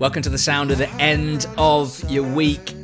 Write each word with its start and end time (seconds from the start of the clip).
Welcome 0.00 0.22
to 0.22 0.28
the 0.28 0.38
sound 0.38 0.72
of 0.72 0.78
the 0.78 0.90
end 0.94 1.46
of 1.56 2.10
your 2.10 2.24
week. 2.24 2.74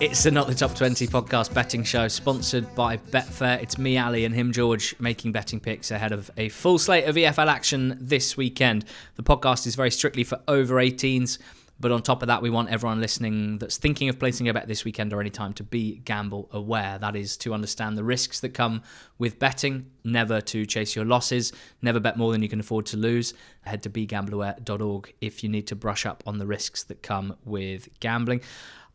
It's 0.00 0.24
the 0.24 0.32
Not 0.32 0.48
the 0.48 0.54
Top 0.56 0.74
20 0.74 1.06
podcast 1.06 1.54
betting 1.54 1.84
show 1.84 2.08
sponsored 2.08 2.74
by 2.74 2.96
Betfair. 2.96 3.62
It's 3.62 3.78
me, 3.78 3.96
Ali, 3.96 4.24
and 4.24 4.34
him, 4.34 4.50
George, 4.52 4.96
making 4.98 5.30
betting 5.30 5.60
picks 5.60 5.92
ahead 5.92 6.10
of 6.10 6.32
a 6.36 6.48
full 6.48 6.80
slate 6.80 7.04
of 7.04 7.14
EFL 7.14 7.46
action 7.46 7.96
this 8.00 8.36
weekend. 8.36 8.86
The 9.14 9.22
podcast 9.22 9.68
is 9.68 9.76
very 9.76 9.92
strictly 9.92 10.24
for 10.24 10.40
over 10.48 10.74
18s. 10.74 11.38
But 11.78 11.92
on 11.92 12.02
top 12.02 12.22
of 12.22 12.28
that, 12.28 12.40
we 12.40 12.48
want 12.48 12.70
everyone 12.70 13.00
listening 13.00 13.58
that's 13.58 13.76
thinking 13.76 14.08
of 14.08 14.18
placing 14.18 14.48
a 14.48 14.54
bet 14.54 14.66
this 14.66 14.84
weekend 14.84 15.12
or 15.12 15.20
any 15.20 15.30
time 15.30 15.52
to 15.54 15.62
be 15.62 15.98
gamble 16.04 16.48
aware. 16.50 16.98
That 16.98 17.14
is 17.16 17.36
to 17.38 17.52
understand 17.52 17.98
the 17.98 18.04
risks 18.04 18.40
that 18.40 18.50
come 18.50 18.82
with 19.18 19.38
betting, 19.38 19.90
never 20.02 20.40
to 20.40 20.64
chase 20.64 20.96
your 20.96 21.04
losses, 21.04 21.52
never 21.82 22.00
bet 22.00 22.16
more 22.16 22.32
than 22.32 22.42
you 22.42 22.48
can 22.48 22.60
afford 22.60 22.86
to 22.86 22.96
lose. 22.96 23.34
Head 23.62 23.82
to 23.82 23.90
begambleaware.org 23.90 25.14
if 25.20 25.42
you 25.42 25.50
need 25.50 25.66
to 25.66 25.76
brush 25.76 26.06
up 26.06 26.22
on 26.26 26.38
the 26.38 26.46
risks 26.46 26.82
that 26.84 27.02
come 27.02 27.36
with 27.44 27.88
gambling. 28.00 28.40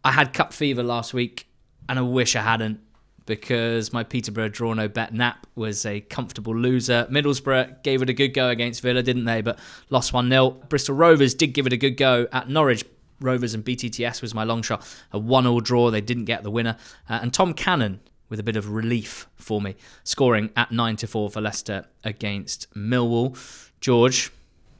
I 0.04 0.13
had 0.13 0.34
cup 0.34 0.52
fever 0.52 0.82
last 0.82 1.13
week 1.13 1.48
and 1.88 1.99
I 1.99 2.02
wish 2.02 2.35
I 2.35 2.41
hadn't 2.41 2.79
because 3.26 3.94
my 3.94 4.04
Peterborough 4.04 4.50
draw 4.50 4.74
no 4.74 4.88
bet 4.88 5.14
nap 5.14 5.48
was 5.56 5.86
a 5.86 6.02
comfortable 6.02 6.56
loser. 6.56 7.08
Middlesbrough 7.12 7.84
gave 7.84 8.02
it 8.02 8.10
a 8.10 8.14
good 8.14 8.30
go 8.30 8.50
against 8.50 8.82
Villa, 8.82 9.04
didn't 9.04 9.26
they? 9.26 9.42
But 9.42 9.60
lost 9.90 10.13
1 10.13 10.30
0. 10.30 10.52
Bristol 10.70 10.96
Rovers 10.96 11.34
did 11.34 11.54
give 11.54 11.68
it 11.68 11.74
a 11.74 11.78
good 11.78 11.98
go 11.98 12.28
at 12.32 12.50
Norwich. 12.50 12.84
Rovers 13.20 13.54
and 13.54 13.63
BTTS 13.63 14.22
was 14.22 14.34
my 14.34 14.44
long 14.44 14.62
shot. 14.62 14.86
A 15.12 15.20
1 15.20 15.44
0 15.44 15.60
draw. 15.60 15.91
They 15.91 16.02
didn't 16.02 16.26
get 16.26 16.44
the 16.44 16.52
winner. 16.52 16.78
Uh, 17.10 17.20
and 17.22 17.34
Tom 17.34 17.54
Cannon 17.54 18.00
with 18.30 18.40
a 18.40 18.44
bit 18.44 18.55
of 18.55 18.70
relief 18.70 19.28
for 19.35 19.62
me, 19.62 19.76
scoring 20.04 20.50
at 20.56 20.72
9 20.72 20.96
to 20.96 21.08
4 21.08 21.30
for 21.30 21.41
Leicester 21.41 21.85
against 22.04 22.74
Millwall. 22.74 23.38
George, 23.82 24.32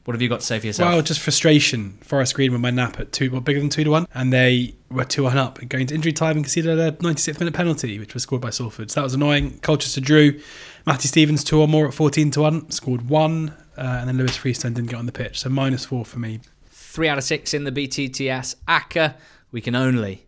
what 0.06 0.16
have 0.16 0.22
you 0.22 0.30
got 0.30 0.40
to 0.40 0.46
say 0.46 0.60
for 0.60 0.66
yourself? 0.66 0.92
Well, 0.92 1.02
just 1.02 1.20
frustration. 1.20 1.98
Forest 2.02 2.34
Green 2.34 2.52
with 2.52 2.62
my 2.62 2.72
nap 2.72 3.00
at 3.00 3.12
two, 3.12 3.30
well, 3.32 3.42
bigger 3.42 3.60
than 3.60 3.70
two 3.70 3.84
to 3.84 3.92
one, 3.92 4.08
and 4.14 4.34
they 4.34 4.74
were 4.90 5.06
two 5.06 5.24
one 5.24 5.38
up, 5.38 5.60
going 5.70 5.88
to 5.88 5.96
injury 5.96 6.14
time 6.14 6.38
and 6.38 6.46
conceded 6.46 6.80
a 6.80 6.92
96th 6.94 7.40
minute 7.40 7.54
penalty, 7.54 8.00
which 8.00 8.14
was 8.14 8.24
scored 8.24 8.42
by 8.42 8.50
Salford. 8.50 8.90
So 8.90 9.00
that 9.00 9.04
was 9.04 9.14
annoying. 9.14 9.60
Colchester 9.60 10.02
drew. 10.02 10.40
Matty 10.88 11.08
Stevens 11.08 11.44
two 11.44 11.62
or 11.62 11.68
more 11.68 11.88
at 11.88 11.94
14 11.94 12.32
to 12.32 12.42
one, 12.42 12.72
scored 12.72 13.10
one, 13.10 13.50
uh, 13.78 13.98
and 14.00 14.08
then 14.10 14.18
Lewis 14.18 14.36
Freestone 14.36 14.74
didn't 14.74 14.90
get 14.90 14.98
on 14.98 15.06
the 15.06 15.12
pitch. 15.12 15.40
So 15.40 15.50
minus 15.50 15.86
four 15.86 16.04
for 16.06 16.18
me. 16.18 16.40
Three 16.66 17.08
out 17.08 17.18
of 17.18 17.24
six 17.24 17.54
in 17.54 17.64
the 17.64 17.72
BTTS. 17.72 18.56
ACCA, 18.68 19.16
we 19.52 19.62
can 19.62 19.76
only 19.76 20.26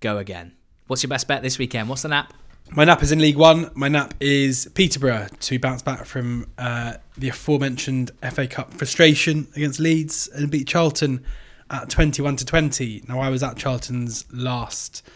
go 0.00 0.18
again. 0.18 0.52
What's 0.88 1.02
your 1.02 1.08
best 1.08 1.28
bet 1.28 1.42
this 1.42 1.58
weekend? 1.58 1.88
What's 1.88 2.02
the 2.02 2.08
nap? 2.08 2.32
My 2.70 2.84
nap 2.84 3.02
is 3.02 3.12
in 3.12 3.20
League 3.20 3.36
One. 3.36 3.70
My 3.74 3.88
nap 3.88 4.12
is 4.20 4.68
Peterborough 4.74 5.28
to 5.40 5.58
bounce 5.58 5.82
back 5.82 6.04
from 6.04 6.46
uh, 6.58 6.94
the 7.16 7.28
aforementioned 7.28 8.10
FA 8.32 8.46
Cup 8.46 8.74
frustration 8.74 9.46
against 9.54 9.78
Leeds 9.78 10.28
and 10.34 10.50
beat 10.50 10.66
Charlton 10.66 11.24
at 11.70 11.88
21 11.88 12.36
to 12.36 12.44
20. 12.44 13.04
Now, 13.08 13.20
I 13.20 13.30
was 13.30 13.42
at 13.42 13.56
Charlton's 13.56 14.30
last 14.32 15.08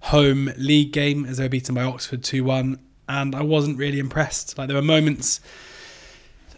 home 0.00 0.52
league 0.58 0.92
game 0.92 1.24
as 1.24 1.38
they 1.38 1.44
were 1.44 1.48
beaten 1.48 1.74
by 1.76 1.84
Oxford 1.84 2.24
2 2.24 2.42
1, 2.44 2.78
and 3.08 3.34
I 3.34 3.42
wasn't 3.42 3.78
really 3.78 4.00
impressed. 4.00 4.58
Like, 4.58 4.66
there 4.66 4.76
were 4.76 4.82
moments. 4.82 5.40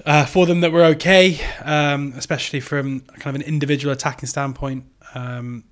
Uh, 0.07 0.25
for 0.25 0.47
them 0.47 0.61
that 0.61 0.71
were 0.71 0.85
okay, 0.85 1.41
um, 1.65 2.15
especially 2.17 2.61
from 2.61 3.01
kind 3.01 3.35
of 3.37 3.43
an 3.43 3.43
individual 3.43 3.93
attacking 3.93 4.29
standpoint. 4.29 4.85
Um, 5.15 5.65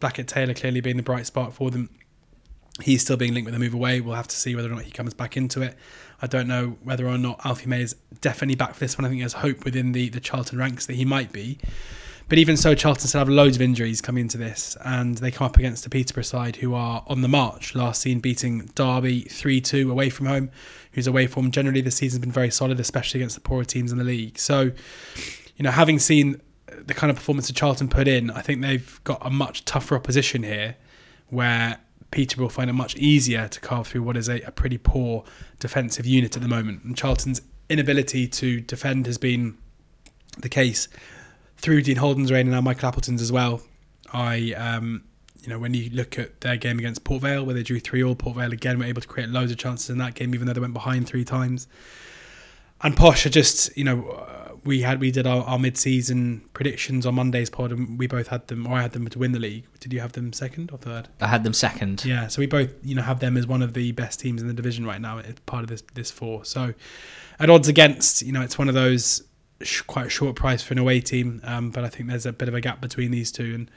Blackett 0.00 0.26
Taylor 0.26 0.54
clearly 0.54 0.80
being 0.80 0.96
the 0.96 1.02
bright 1.02 1.26
spot 1.26 1.52
for 1.52 1.70
them 1.70 1.90
he's 2.82 3.02
still 3.02 3.16
being 3.16 3.34
linked 3.34 3.46
with 3.46 3.54
a 3.54 3.58
move 3.58 3.74
away. 3.74 4.00
We'll 4.00 4.14
have 4.14 4.28
to 4.28 4.36
see 4.36 4.54
whether 4.54 4.70
or 4.70 4.74
not 4.74 4.84
he 4.84 4.90
comes 4.90 5.14
back 5.14 5.36
into 5.36 5.62
it. 5.62 5.76
I 6.20 6.26
don't 6.26 6.48
know 6.48 6.78
whether 6.82 7.06
or 7.06 7.18
not 7.18 7.44
Alfie 7.44 7.68
May 7.68 7.82
is 7.82 7.94
definitely 8.20 8.56
back 8.56 8.74
for 8.74 8.80
this 8.80 8.96
one. 8.96 9.04
I 9.04 9.08
think 9.08 9.20
there's 9.20 9.34
hope 9.34 9.64
within 9.64 9.92
the, 9.92 10.08
the 10.08 10.20
Charlton 10.20 10.58
ranks 10.58 10.86
that 10.86 10.94
he 10.94 11.04
might 11.04 11.32
be. 11.32 11.58
But 12.28 12.38
even 12.38 12.56
so, 12.56 12.74
Charlton 12.74 13.06
still 13.06 13.20
have 13.20 13.28
loads 13.28 13.54
of 13.54 13.62
injuries 13.62 14.00
coming 14.00 14.22
into 14.22 14.36
this, 14.36 14.76
and 14.84 15.18
they 15.18 15.30
come 15.30 15.44
up 15.44 15.56
against 15.56 15.84
the 15.84 15.90
Peterborough 15.90 16.24
side 16.24 16.56
who 16.56 16.74
are 16.74 17.04
on 17.06 17.20
the 17.20 17.28
march. 17.28 17.76
Last 17.76 18.00
seen 18.00 18.18
beating 18.18 18.68
Derby 18.74 19.20
3 19.22 19.60
2 19.60 19.90
away 19.92 20.10
from 20.10 20.26
home, 20.26 20.50
whose 20.92 21.06
away 21.06 21.28
form 21.28 21.52
generally 21.52 21.80
this 21.82 21.96
season 21.96 22.18
has 22.18 22.26
been 22.26 22.32
very 22.32 22.50
solid, 22.50 22.80
especially 22.80 23.20
against 23.20 23.36
the 23.36 23.42
poorer 23.42 23.64
teams 23.64 23.92
in 23.92 23.98
the 23.98 24.04
league. 24.04 24.40
So, 24.40 24.72
you 25.56 25.62
know, 25.62 25.70
having 25.70 26.00
seen 26.00 26.40
the 26.66 26.94
kind 26.94 27.10
of 27.12 27.16
performance 27.16 27.46
that 27.46 27.54
Charlton 27.54 27.88
put 27.88 28.08
in, 28.08 28.32
I 28.32 28.42
think 28.42 28.60
they've 28.60 29.00
got 29.04 29.24
a 29.24 29.30
much 29.30 29.64
tougher 29.64 29.94
opposition 29.94 30.42
here 30.42 30.74
where 31.28 31.78
Peterborough 32.16 32.46
will 32.46 32.50
find 32.50 32.70
it 32.70 32.72
much 32.72 32.96
easier 32.96 33.46
to 33.46 33.60
carve 33.60 33.88
through 33.88 34.02
what 34.02 34.16
is 34.16 34.26
a, 34.26 34.40
a 34.40 34.50
pretty 34.50 34.78
poor 34.78 35.22
defensive 35.58 36.06
unit 36.06 36.34
at 36.34 36.40
the 36.40 36.48
moment. 36.48 36.82
And 36.82 36.96
Charlton's 36.96 37.42
inability 37.68 38.26
to 38.26 38.62
defend 38.62 39.04
has 39.04 39.18
been 39.18 39.58
the 40.38 40.48
case 40.48 40.88
through 41.58 41.82
Dean 41.82 41.96
Holden's 41.96 42.32
reign 42.32 42.46
and 42.46 42.52
now 42.52 42.62
Michael 42.62 42.88
Appleton's 42.88 43.20
as 43.20 43.30
well. 43.30 43.60
I, 44.14 44.54
um, 44.54 45.04
you 45.42 45.50
know, 45.50 45.58
when 45.58 45.74
you 45.74 45.90
look 45.90 46.18
at 46.18 46.40
their 46.40 46.56
game 46.56 46.78
against 46.78 47.04
Port 47.04 47.20
Vale, 47.20 47.44
where 47.44 47.54
they 47.54 47.62
drew 47.62 47.80
3 47.80 48.02
all, 48.02 48.14
Port 48.14 48.38
Vale 48.38 48.54
again 48.54 48.78
were 48.78 48.86
able 48.86 49.02
to 49.02 49.08
create 49.08 49.28
loads 49.28 49.52
of 49.52 49.58
chances 49.58 49.90
in 49.90 49.98
that 49.98 50.14
game, 50.14 50.34
even 50.34 50.46
though 50.46 50.54
they 50.54 50.60
went 50.60 50.72
behind 50.72 51.06
three 51.06 51.24
times. 51.24 51.68
And 52.82 52.96
Posh 52.96 53.26
are 53.26 53.30
just, 53.30 53.76
you 53.76 53.84
know, 53.84 54.26
we 54.66 54.82
had 54.82 55.00
we 55.00 55.10
did 55.10 55.26
our, 55.26 55.44
our 55.44 55.58
mid-season 55.58 56.42
predictions 56.52 57.06
on 57.06 57.14
Monday's 57.14 57.48
pod, 57.48 57.72
and 57.72 57.98
we 57.98 58.06
both 58.06 58.28
had 58.28 58.48
them, 58.48 58.66
or 58.66 58.76
I 58.76 58.82
had 58.82 58.92
them 58.92 59.08
to 59.08 59.18
win 59.18 59.32
the 59.32 59.38
league. 59.38 59.64
Did 59.80 59.92
you 59.92 60.00
have 60.00 60.12
them 60.12 60.32
second 60.32 60.70
or 60.72 60.78
third? 60.78 61.08
I 61.20 61.28
had 61.28 61.44
them 61.44 61.54
second. 61.54 62.04
Yeah, 62.04 62.26
so 62.26 62.40
we 62.40 62.46
both 62.46 62.70
you 62.82 62.94
know 62.94 63.02
have 63.02 63.20
them 63.20 63.36
as 63.36 63.46
one 63.46 63.62
of 63.62 63.74
the 63.74 63.92
best 63.92 64.20
teams 64.20 64.42
in 64.42 64.48
the 64.48 64.54
division 64.54 64.84
right 64.84 65.00
now. 65.00 65.18
It's 65.18 65.40
part 65.46 65.62
of 65.62 65.68
this 65.68 65.82
this 65.94 66.10
four. 66.10 66.44
So 66.44 66.74
at 67.38 67.48
odds 67.48 67.68
against, 67.68 68.22
you 68.22 68.32
know, 68.32 68.42
it's 68.42 68.58
one 68.58 68.68
of 68.68 68.74
those 68.74 69.22
sh- 69.62 69.82
quite 69.82 70.10
short 70.10 70.36
price 70.36 70.62
for 70.62 70.74
an 70.74 70.78
away 70.78 71.00
team, 71.00 71.40
um, 71.44 71.70
but 71.70 71.84
I 71.84 71.88
think 71.88 72.08
there's 72.08 72.26
a 72.26 72.32
bit 72.32 72.48
of 72.48 72.54
a 72.54 72.60
gap 72.60 72.80
between 72.80 73.10
these 73.10 73.32
two 73.32 73.54
and. 73.54 73.70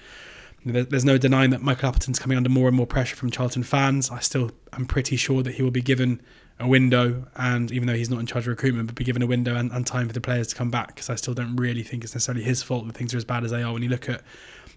There's 0.65 1.05
no 1.05 1.17
denying 1.17 1.51
that 1.51 1.61
Michael 1.61 1.87
Appleton's 1.87 2.19
coming 2.19 2.35
under 2.35 2.49
more 2.49 2.67
and 2.67 2.75
more 2.75 2.85
pressure 2.85 3.15
from 3.15 3.31
Charlton 3.31 3.63
fans. 3.63 4.11
I 4.11 4.19
still 4.19 4.51
am 4.73 4.87
pretty 4.87 5.15
sure 5.15 5.41
that 5.41 5.53
he 5.53 5.63
will 5.63 5.71
be 5.71 5.81
given 5.81 6.21
a 6.59 6.67
window, 6.67 7.25
and 7.35 7.71
even 7.71 7.87
though 7.87 7.93
he's 7.93 8.09
not 8.09 8.19
in 8.19 8.25
charge 8.25 8.43
of 8.43 8.49
recruitment, 8.49 8.87
but 8.87 8.95
be 8.95 9.03
given 9.03 9.21
a 9.21 9.27
window 9.27 9.55
and, 9.55 9.71
and 9.71 9.87
time 9.87 10.07
for 10.07 10.13
the 10.13 10.21
players 10.21 10.47
to 10.47 10.55
come 10.55 10.69
back. 10.69 10.87
Because 10.87 11.09
I 11.09 11.15
still 11.15 11.33
don't 11.33 11.55
really 11.55 11.83
think 11.83 12.03
it's 12.03 12.13
necessarily 12.13 12.43
his 12.43 12.61
fault 12.61 12.85
that 12.87 12.95
things 12.95 13.13
are 13.13 13.17
as 13.17 13.25
bad 13.25 13.45
as 13.45 13.51
they 13.51 13.63
are 13.63 13.71
when 13.71 13.81
you 13.81 13.89
look 13.89 14.09
at 14.09 14.21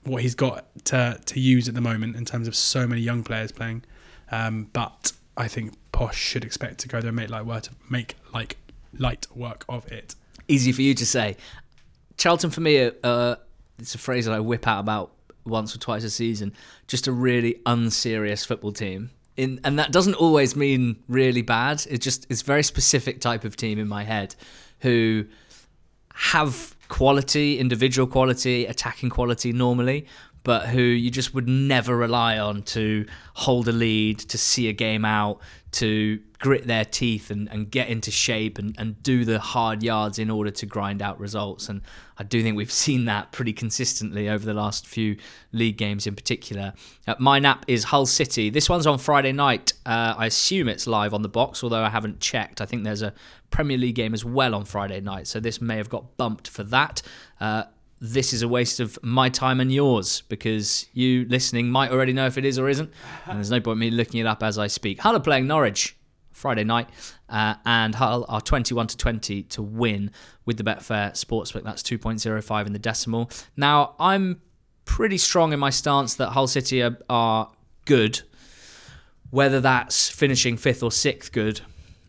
what 0.04 0.22
he's 0.22 0.34
got 0.34 0.66
to 0.86 1.20
to 1.24 1.40
use 1.40 1.68
at 1.68 1.74
the 1.74 1.80
moment 1.80 2.16
in 2.16 2.24
terms 2.24 2.46
of 2.46 2.54
so 2.54 2.86
many 2.86 3.00
young 3.00 3.24
players 3.24 3.50
playing. 3.50 3.82
Um, 4.30 4.68
but 4.72 5.12
I 5.36 5.48
think 5.48 5.74
Posh 5.90 6.16
should 6.16 6.44
expect 6.44 6.78
to 6.80 6.88
go 6.88 7.00
there 7.00 7.08
and 7.08 7.16
make 7.16 7.30
work 7.30 7.64
make 7.90 8.16
like 8.32 8.56
light 8.96 9.26
work 9.34 9.64
of 9.68 9.90
it. 9.90 10.14
Easy 10.48 10.72
for 10.72 10.82
you 10.82 10.94
to 10.94 11.06
say. 11.06 11.36
Charlton 12.16 12.50
for 12.50 12.60
me, 12.60 12.90
uh, 13.02 13.36
it's 13.78 13.94
a 13.94 13.98
phrase 13.98 14.26
that 14.26 14.34
I 14.34 14.40
whip 14.40 14.68
out 14.68 14.80
about 14.80 15.12
once 15.44 15.74
or 15.74 15.78
twice 15.78 16.04
a 16.04 16.10
season. 16.10 16.52
Just 16.86 17.08
a 17.08 17.12
really 17.12 17.60
unserious 17.66 18.44
football 18.44 18.72
team 18.72 19.10
in, 19.36 19.60
and 19.64 19.78
that 19.78 19.92
doesn't 19.92 20.14
always 20.14 20.56
mean 20.56 21.02
really 21.08 21.42
bad. 21.42 21.84
It's 21.88 22.04
just 22.04 22.26
it's 22.28 22.42
very 22.42 22.62
specific 22.62 23.20
type 23.20 23.44
of 23.44 23.56
team 23.56 23.78
in 23.78 23.88
my 23.88 24.04
head 24.04 24.34
who 24.80 25.26
have 26.14 26.76
quality, 26.88 27.58
individual 27.58 28.06
quality, 28.06 28.66
attacking 28.66 29.10
quality 29.10 29.52
normally, 29.52 30.06
but 30.44 30.68
who 30.68 30.82
you 30.82 31.10
just 31.10 31.34
would 31.34 31.48
never 31.48 31.96
rely 31.96 32.38
on 32.38 32.62
to 32.62 33.06
hold 33.34 33.68
a 33.68 33.72
lead, 33.72 34.18
to 34.18 34.38
see 34.38 34.68
a 34.68 34.72
game 34.72 35.04
out, 35.04 35.40
to 35.72 36.20
grit 36.38 36.66
their 36.66 36.84
teeth 36.84 37.30
and, 37.30 37.48
and 37.50 37.70
get 37.70 37.88
into 37.88 38.10
shape 38.10 38.58
and, 38.58 38.74
and 38.76 39.00
do 39.02 39.24
the 39.24 39.38
hard 39.38 39.82
yards 39.82 40.18
in 40.18 40.28
order 40.28 40.50
to 40.50 40.66
grind 40.66 41.00
out 41.00 41.18
results. 41.18 41.68
And 41.68 41.80
I 42.18 42.24
do 42.24 42.42
think 42.42 42.56
we've 42.56 42.72
seen 42.86 43.04
that 43.06 43.32
pretty 43.32 43.52
consistently 43.52 44.28
over 44.28 44.44
the 44.44 44.52
last 44.52 44.86
few 44.86 45.16
league 45.52 45.78
games 45.78 46.06
in 46.06 46.14
particular. 46.14 46.74
Uh, 47.06 47.14
my 47.18 47.38
nap 47.38 47.64
is 47.68 47.84
Hull 47.84 48.06
City. 48.06 48.50
This 48.50 48.68
one's 48.68 48.86
on 48.86 48.98
Friday 48.98 49.32
night. 49.32 49.72
Uh, 49.86 50.14
I 50.18 50.26
assume 50.26 50.68
it's 50.68 50.86
live 50.86 51.14
on 51.14 51.22
the 51.22 51.28
box, 51.28 51.62
although 51.62 51.82
I 51.82 51.88
haven't 51.90 52.20
checked. 52.20 52.60
I 52.60 52.66
think 52.66 52.84
there's 52.84 53.02
a 53.02 53.14
Premier 53.50 53.78
League 53.78 53.94
game 53.94 54.12
as 54.12 54.24
well 54.24 54.54
on 54.54 54.64
Friday 54.64 55.00
night, 55.00 55.26
so 55.28 55.38
this 55.38 55.60
may 55.60 55.76
have 55.76 55.88
got 55.88 56.16
bumped 56.16 56.48
for 56.48 56.64
that. 56.64 57.02
Uh, 57.40 57.64
this 58.04 58.32
is 58.32 58.42
a 58.42 58.48
waste 58.48 58.80
of 58.80 58.98
my 59.04 59.28
time 59.28 59.60
and 59.60 59.72
yours 59.72 60.22
because 60.22 60.86
you 60.92 61.24
listening 61.28 61.70
might 61.70 61.92
already 61.92 62.12
know 62.12 62.26
if 62.26 62.36
it 62.36 62.44
is 62.44 62.58
or 62.58 62.68
isn't. 62.68 62.92
And 63.26 63.38
there's 63.38 63.52
no 63.52 63.60
point 63.60 63.78
me 63.78 63.92
looking 63.92 64.20
it 64.20 64.26
up 64.26 64.42
as 64.42 64.58
I 64.58 64.66
speak. 64.66 64.98
Hull 64.98 65.14
are 65.14 65.20
playing 65.20 65.46
Norwich 65.46 65.96
Friday 66.32 66.64
night, 66.64 66.88
uh, 67.28 67.54
and 67.64 67.94
Hull 67.94 68.26
are 68.28 68.40
21 68.40 68.88
to 68.88 68.96
20 68.96 69.44
to 69.44 69.62
win 69.62 70.10
with 70.44 70.56
the 70.56 70.64
Betfair 70.64 71.12
Sportsbook. 71.12 71.62
That's 71.62 71.82
2.05 71.82 72.66
in 72.66 72.72
the 72.72 72.80
decimal. 72.80 73.30
Now, 73.56 73.94
I'm 74.00 74.40
pretty 74.84 75.18
strong 75.18 75.52
in 75.52 75.60
my 75.60 75.70
stance 75.70 76.16
that 76.16 76.30
Hull 76.30 76.48
City 76.48 76.82
are, 76.82 76.98
are 77.08 77.52
good, 77.84 78.22
whether 79.30 79.60
that's 79.60 80.08
finishing 80.08 80.56
fifth 80.56 80.82
or 80.82 80.90
sixth 80.90 81.30
good, 81.30 81.60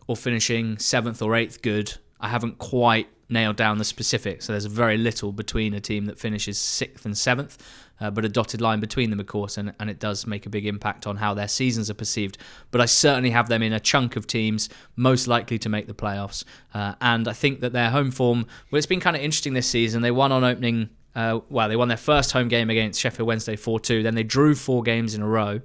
or 0.08 0.16
finishing 0.16 0.76
seventh 0.78 1.22
or 1.22 1.36
eighth 1.36 1.62
good. 1.62 1.94
I 2.18 2.28
haven't 2.28 2.58
quite 2.58 3.06
nailed 3.34 3.56
down 3.56 3.76
the 3.76 3.84
specifics. 3.84 4.46
So 4.46 4.54
there's 4.54 4.64
very 4.64 4.96
little 4.96 5.30
between 5.32 5.74
a 5.74 5.80
team 5.80 6.06
that 6.06 6.18
finishes 6.18 6.58
sixth 6.58 7.04
and 7.04 7.16
seventh, 7.16 7.58
uh, 8.00 8.10
but 8.10 8.24
a 8.24 8.28
dotted 8.30 8.62
line 8.62 8.80
between 8.80 9.10
them, 9.10 9.20
of 9.20 9.26
course, 9.26 9.58
and, 9.58 9.74
and 9.78 9.90
it 9.90 9.98
does 9.98 10.26
make 10.26 10.46
a 10.46 10.48
big 10.48 10.64
impact 10.66 11.06
on 11.06 11.16
how 11.16 11.34
their 11.34 11.48
seasons 11.48 11.90
are 11.90 11.94
perceived. 11.94 12.38
But 12.70 12.80
I 12.80 12.86
certainly 12.86 13.30
have 13.30 13.48
them 13.50 13.62
in 13.62 13.74
a 13.74 13.80
chunk 13.80 14.16
of 14.16 14.26
teams 14.26 14.70
most 14.96 15.26
likely 15.28 15.58
to 15.58 15.68
make 15.68 15.86
the 15.86 15.94
playoffs. 15.94 16.44
Uh, 16.72 16.94
and 17.02 17.28
I 17.28 17.34
think 17.34 17.60
that 17.60 17.74
their 17.74 17.90
home 17.90 18.10
form, 18.10 18.46
well, 18.70 18.78
it's 18.78 18.86
been 18.86 19.00
kind 19.00 19.14
of 19.16 19.22
interesting 19.22 19.52
this 19.52 19.68
season. 19.68 20.00
They 20.00 20.10
won 20.10 20.32
on 20.32 20.42
opening 20.42 20.88
Uh, 21.14 21.40
well, 21.48 21.68
they 21.68 21.76
won 21.76 21.88
their 21.88 21.96
first 21.96 22.32
home 22.32 22.48
game 22.48 22.70
against 22.70 23.00
Sheffield 23.00 23.28
Wednesday 23.28 23.54
4 23.56 23.78
2. 23.78 24.02
Then 24.02 24.16
they 24.16 24.24
drew 24.24 24.54
four 24.56 24.82
games 24.82 25.14
in 25.14 25.22
a 25.22 25.28
row. 25.28 25.60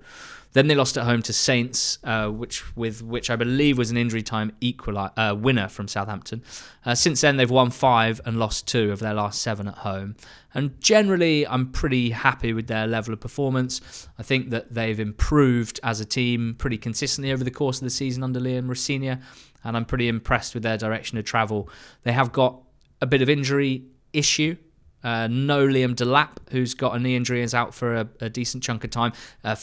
Then 0.53 0.67
they 0.67 0.75
lost 0.75 0.97
at 0.97 1.03
home 1.03 1.21
to 1.23 1.33
Saints, 1.33 1.99
uh, 2.03 2.27
which 2.29 2.75
with 2.75 3.03
which 3.03 3.29
I 3.29 3.35
believe 3.35 3.77
was 3.77 3.91
an 3.91 3.97
injury 3.97 4.23
time 4.23 4.51
equali- 4.61 5.11
uh, 5.15 5.35
winner 5.35 5.67
from 5.67 5.87
Southampton. 5.87 6.43
Uh, 6.85 6.95
since 6.95 7.21
then, 7.21 7.37
they've 7.37 7.49
won 7.49 7.69
five 7.69 8.19
and 8.25 8.39
lost 8.39 8.67
two 8.67 8.91
of 8.91 8.99
their 8.99 9.13
last 9.13 9.41
seven 9.41 9.67
at 9.67 9.79
home. 9.79 10.15
And 10.53 10.81
generally, 10.81 11.45
I'm 11.45 11.71
pretty 11.71 12.09
happy 12.09 12.53
with 12.53 12.67
their 12.67 12.87
level 12.87 13.13
of 13.13 13.19
performance. 13.19 14.07
I 14.17 14.23
think 14.23 14.49
that 14.49 14.73
they've 14.73 14.99
improved 14.99 15.79
as 15.83 15.99
a 15.99 16.05
team 16.05 16.55
pretty 16.57 16.77
consistently 16.77 17.31
over 17.31 17.43
the 17.43 17.51
course 17.51 17.77
of 17.77 17.83
the 17.83 17.91
season 17.91 18.23
under 18.23 18.39
Liam 18.39 18.67
Rosenior, 18.67 19.19
and 19.63 19.77
I'm 19.77 19.85
pretty 19.85 20.07
impressed 20.07 20.55
with 20.55 20.63
their 20.63 20.77
direction 20.77 21.19
of 21.19 21.25
travel. 21.25 21.69
They 22.03 22.13
have 22.13 22.31
got 22.31 22.59
a 23.01 23.05
bit 23.05 23.21
of 23.21 23.29
injury 23.29 23.83
issue 24.13 24.55
uh, 25.03 25.27
no 25.27 25.65
Liam 25.65 25.95
Delap, 25.95 26.37
who's 26.51 26.73
got 26.73 26.95
a 26.95 26.99
knee 26.99 27.15
injury, 27.15 27.41
is 27.41 27.53
out 27.53 27.73
for 27.73 27.95
a, 27.95 28.07
a 28.21 28.29
decent 28.29 28.63
chunk 28.63 28.83
of 28.83 28.89
time. 28.89 29.13
Uh, 29.43 29.55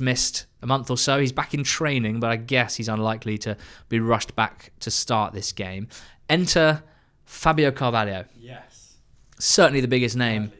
missed 0.00 0.46
a 0.62 0.66
month 0.66 0.90
or 0.90 0.96
so. 0.96 1.18
He's 1.18 1.32
back 1.32 1.54
in 1.54 1.64
training, 1.64 2.20
but 2.20 2.30
I 2.30 2.36
guess 2.36 2.76
he's 2.76 2.88
unlikely 2.88 3.38
to 3.38 3.56
be 3.88 4.00
rushed 4.00 4.34
back 4.34 4.72
to 4.80 4.90
start 4.90 5.32
this 5.32 5.52
game. 5.52 5.88
Enter 6.28 6.82
Fabio 7.24 7.70
Carvalho. 7.70 8.24
Yes. 8.38 8.96
Certainly 9.38 9.80
the 9.80 9.88
biggest 9.88 10.16
name 10.16 10.52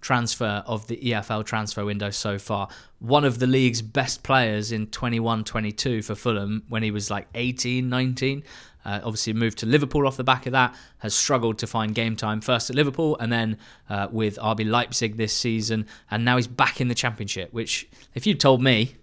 transfer 0.00 0.62
of 0.66 0.86
the 0.86 0.96
EFL 0.96 1.44
transfer 1.44 1.84
window 1.84 2.10
so 2.10 2.38
far. 2.38 2.68
One 2.98 3.24
of 3.24 3.38
the 3.38 3.46
league's 3.46 3.82
best 3.82 4.22
players 4.22 4.72
in 4.72 4.86
21 4.88 5.44
22 5.44 6.02
for 6.02 6.14
Fulham 6.14 6.64
when 6.68 6.82
he 6.82 6.90
was 6.90 7.10
like 7.10 7.26
18, 7.34 7.88
19. 7.88 8.42
Uh, 8.88 9.00
obviously, 9.04 9.34
moved 9.34 9.58
to 9.58 9.66
Liverpool 9.66 10.06
off 10.06 10.16
the 10.16 10.24
back 10.24 10.46
of 10.46 10.52
that, 10.52 10.74
has 10.98 11.14
struggled 11.14 11.58
to 11.58 11.66
find 11.66 11.94
game 11.94 12.16
time 12.16 12.40
first 12.40 12.70
at 12.70 12.76
Liverpool 12.76 13.18
and 13.20 13.30
then 13.30 13.58
uh, 13.90 14.08
with 14.10 14.38
RB 14.38 14.66
Leipzig 14.66 15.18
this 15.18 15.34
season. 15.34 15.86
And 16.10 16.24
now 16.24 16.36
he's 16.36 16.46
back 16.46 16.80
in 16.80 16.88
the 16.88 16.94
Championship, 16.94 17.52
which, 17.52 17.86
if 18.14 18.26
you 18.26 18.32
told 18.32 18.62
me 18.62 18.94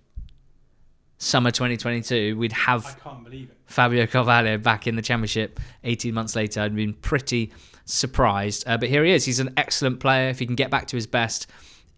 summer 1.17 1.49
2022 1.49 2.37
we'd 2.37 2.51
I 2.51 2.57
have 2.57 2.99
can't 3.01 3.23
believe 3.23 3.49
it. 3.49 3.57
Fabio 3.67 4.05
Carvalho 4.05 4.57
back 4.57 4.85
in 4.85 4.95
the 4.95 5.01
Championship 5.03 5.59
18 5.83 6.15
months 6.15 6.35
later, 6.35 6.61
I'd 6.61 6.75
been 6.75 6.93
pretty 6.93 7.51
surprised. 7.85 8.63
Uh, 8.67 8.77
but 8.77 8.89
here 8.89 9.05
he 9.05 9.11
is. 9.11 9.25
He's 9.25 9.39
an 9.39 9.53
excellent 9.55 9.99
player. 9.99 10.29
If 10.29 10.39
he 10.39 10.47
can 10.47 10.55
get 10.55 10.71
back 10.71 10.87
to 10.87 10.95
his 10.95 11.05
best, 11.05 11.45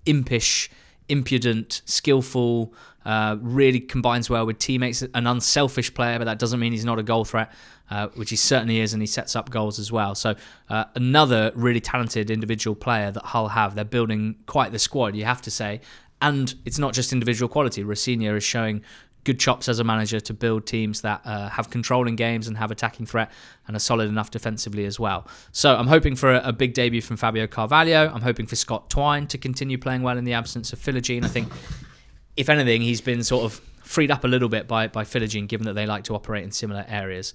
impish, 0.06 0.70
impudent, 1.08 1.84
skillful, 1.86 2.74
uh, 3.08 3.38
really 3.42 3.80
combines 3.80 4.30
well 4.30 4.46
with 4.46 4.60
teammates. 4.60 5.02
An 5.02 5.28
unselfish 5.28 5.94
player, 5.94 6.18
but 6.20 6.26
that 6.26 6.40
doesn't 6.40 6.60
mean 6.60 6.74
he's 6.74 6.84
not 6.84 7.00
a 7.00 7.04
goal 7.04 7.24
threat, 7.24 7.54
uh, 7.90 8.08
which 8.16 8.30
he 8.30 8.36
certainly 8.36 8.80
is, 8.80 8.94
and 8.94 9.02
he 9.02 9.08
sets 9.08 9.36
up 9.36 9.50
goals 9.50 9.80
as 9.80 9.92
well. 9.92 10.16
So 10.16 10.36
uh, 10.70 10.86
another 10.96 11.52
really 11.56 11.80
talented 11.82 12.30
individual 12.30 12.76
player 12.76 13.12
that 13.12 13.24
Hull 13.24 13.50
have. 13.50 13.76
They're 13.76 13.86
building 13.86 14.36
quite 14.46 14.72
the 14.72 14.80
squad, 14.80 15.16
you 15.16 15.26
have 15.26 15.42
to 15.44 15.52
say. 15.52 15.82
And 16.22 16.54
it's 16.66 16.80
not 16.80 16.94
just 16.94 17.14
individual 17.14 17.48
quality. 17.48 17.84
Rosenior 17.84 18.36
is 18.36 18.44
showing 18.44 18.82
good 19.24 19.40
chops 19.42 19.68
as 19.68 19.78
a 19.78 19.84
manager 19.84 20.22
to 20.22 20.34
build 20.34 20.66
teams 20.66 21.02
that 21.02 21.22
uh, 21.26 21.50
have 21.50 21.70
control 21.70 22.08
in 22.08 22.16
games 22.16 22.48
and 22.48 22.58
have 22.58 22.72
attacking 22.72 23.06
threat 23.06 23.30
and 23.68 23.76
are 23.76 23.80
solid 23.80 24.08
enough 24.08 24.32
defensively 24.32 24.86
as 24.86 25.00
well. 25.00 25.28
So 25.52 25.76
I'm 25.76 25.88
hoping 25.88 26.16
for 26.16 26.34
a, 26.34 26.48
a 26.48 26.54
big 26.54 26.74
debut 26.74 27.02
from 27.02 27.18
Fabio 27.18 27.46
Carvalho. 27.46 28.10
I'm 28.14 28.22
hoping 28.22 28.48
for 28.48 28.56
Scott 28.56 28.90
Twine 28.90 29.28
to 29.28 29.38
continue 29.38 29.78
playing 29.78 30.02
well 30.02 30.18
in 30.18 30.24
the 30.24 30.32
absence 30.32 30.72
of 30.72 30.80
Philogene. 30.80 31.26
I 31.26 31.28
think, 31.28 31.52
if 32.38 32.48
anything, 32.48 32.82
he's 32.82 33.02
been 33.02 33.22
sort 33.22 33.44
of 33.44 33.60
freed 33.84 34.12
up 34.12 34.24
a 34.24 34.28
little 34.30 34.48
bit 34.48 34.66
by, 34.66 34.88
by 34.88 35.04
Philogene, 35.04 35.48
given 35.48 35.66
that 35.66 35.74
they 35.74 35.86
like 35.86 36.06
to 36.06 36.16
operate 36.16 36.46
in 36.46 36.52
similar 36.52 36.86
areas. 36.88 37.34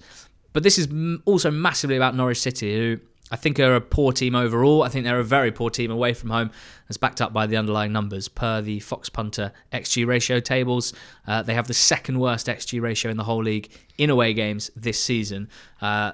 But 0.53 0.63
this 0.63 0.77
is 0.77 0.87
also 1.25 1.51
massively 1.51 1.95
about 1.95 2.15
Norwich 2.15 2.39
City, 2.39 2.75
who 2.75 2.99
I 3.31 3.35
think 3.35 3.59
are 3.59 3.75
a 3.75 3.81
poor 3.81 4.11
team 4.11 4.35
overall. 4.35 4.83
I 4.83 4.89
think 4.89 5.05
they're 5.05 5.19
a 5.19 5.23
very 5.23 5.51
poor 5.51 5.69
team 5.69 5.89
away 5.89 6.13
from 6.13 6.29
home, 6.29 6.51
as 6.89 6.97
backed 6.97 7.19
up 7.19 7.33
by 7.33 7.47
the 7.47 7.57
underlying 7.57 7.91
numbers. 7.91 8.27
Per 8.27 8.61
the 8.61 8.79
Fox 8.79 9.09
Punter 9.09 9.51
XG 9.71 10.05
ratio 10.05 10.39
tables, 10.39 10.93
uh, 11.27 11.41
they 11.41 11.55
have 11.55 11.67
the 11.67 11.73
second 11.73 12.19
worst 12.19 12.47
XG 12.47 12.79
ratio 12.79 13.09
in 13.09 13.17
the 13.17 13.23
whole 13.23 13.41
league 13.41 13.71
in 13.97 14.09
away 14.09 14.33
games 14.33 14.69
this 14.75 14.99
season. 14.99 15.49
Uh, 15.81 16.11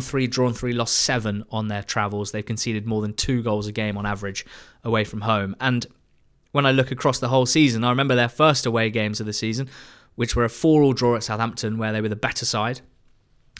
three, 0.00 0.26
drawn 0.26 0.52
three, 0.52 0.72
lost 0.72 0.94
seven 0.94 1.44
on 1.50 1.68
their 1.68 1.82
travels. 1.82 2.32
They've 2.32 2.44
conceded 2.44 2.86
more 2.86 3.00
than 3.00 3.14
two 3.14 3.42
goals 3.42 3.66
a 3.66 3.72
game 3.72 3.96
on 3.96 4.04
average 4.04 4.44
away 4.84 5.04
from 5.04 5.22
home. 5.22 5.56
And 5.60 5.86
when 6.50 6.66
I 6.66 6.70
look 6.70 6.90
across 6.90 7.18
the 7.18 7.28
whole 7.28 7.46
season, 7.46 7.82
I 7.82 7.90
remember 7.90 8.14
their 8.14 8.28
first 8.28 8.66
away 8.66 8.90
games 8.90 9.20
of 9.20 9.26
the 9.26 9.32
season, 9.32 9.70
which 10.16 10.36
were 10.36 10.44
a 10.44 10.50
4 10.50 10.82
all 10.82 10.92
draw 10.92 11.16
at 11.16 11.24
Southampton, 11.24 11.78
where 11.78 11.92
they 11.92 12.02
were 12.02 12.10
the 12.10 12.16
better 12.16 12.44
side, 12.44 12.82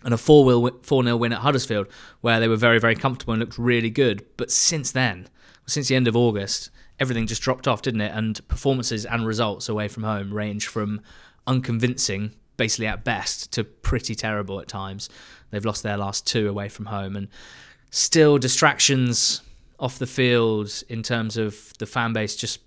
and 0.05 0.13
a 0.15 0.19
4 0.19 0.73
0 0.85 1.17
win 1.17 1.33
at 1.33 1.41
Huddersfield, 1.41 1.87
where 2.21 2.41
they 2.41 2.49
were 2.49 2.57
very, 2.57 2.79
very 2.79 2.97
comfortable 2.97 3.35
and 3.35 3.41
looked 3.41 3.59
really 3.59 3.91
good. 3.91 4.25
But 4.37 4.51
since 4.51 4.93
then, 4.93 5.29
since 5.67 5.89
the 5.89 5.97
end 5.97 6.09
of 6.09 6.17
August, 6.17 6.71
everything 6.99 7.27
just 7.27 7.43
dropped 7.43 7.69
off, 7.69 7.83
didn't 7.83 8.01
it? 8.01 8.13
And 8.15 8.47
performances 8.49 9.05
and 9.07 9.27
results 9.27 9.69
away 9.69 9.89
from 9.89 10.03
home 10.03 10.33
range 10.33 10.67
from 10.67 11.01
unconvincing, 11.47 12.33
basically 12.57 12.87
at 12.87 13.05
best, 13.05 13.53
to 13.53 13.65
pretty 13.65 14.15
terrible 14.15 14.61
at 14.61 14.69
times. 14.69 15.09
They've 15.51 15.65
lost 15.65 15.83
their 15.83 15.97
last 15.97 16.27
two 16.27 16.49
away 16.49 16.69
from 16.69 16.87
home, 16.87 17.17
and 17.17 17.29
still 17.91 18.39
distractions 18.39 19.43
off 19.79 19.99
the 19.99 20.07
field 20.07 20.85
in 20.89 21.03
terms 21.03 21.37
of 21.37 21.77
the 21.79 21.87
fan 21.87 22.13
base 22.13 22.37
just 22.37 22.61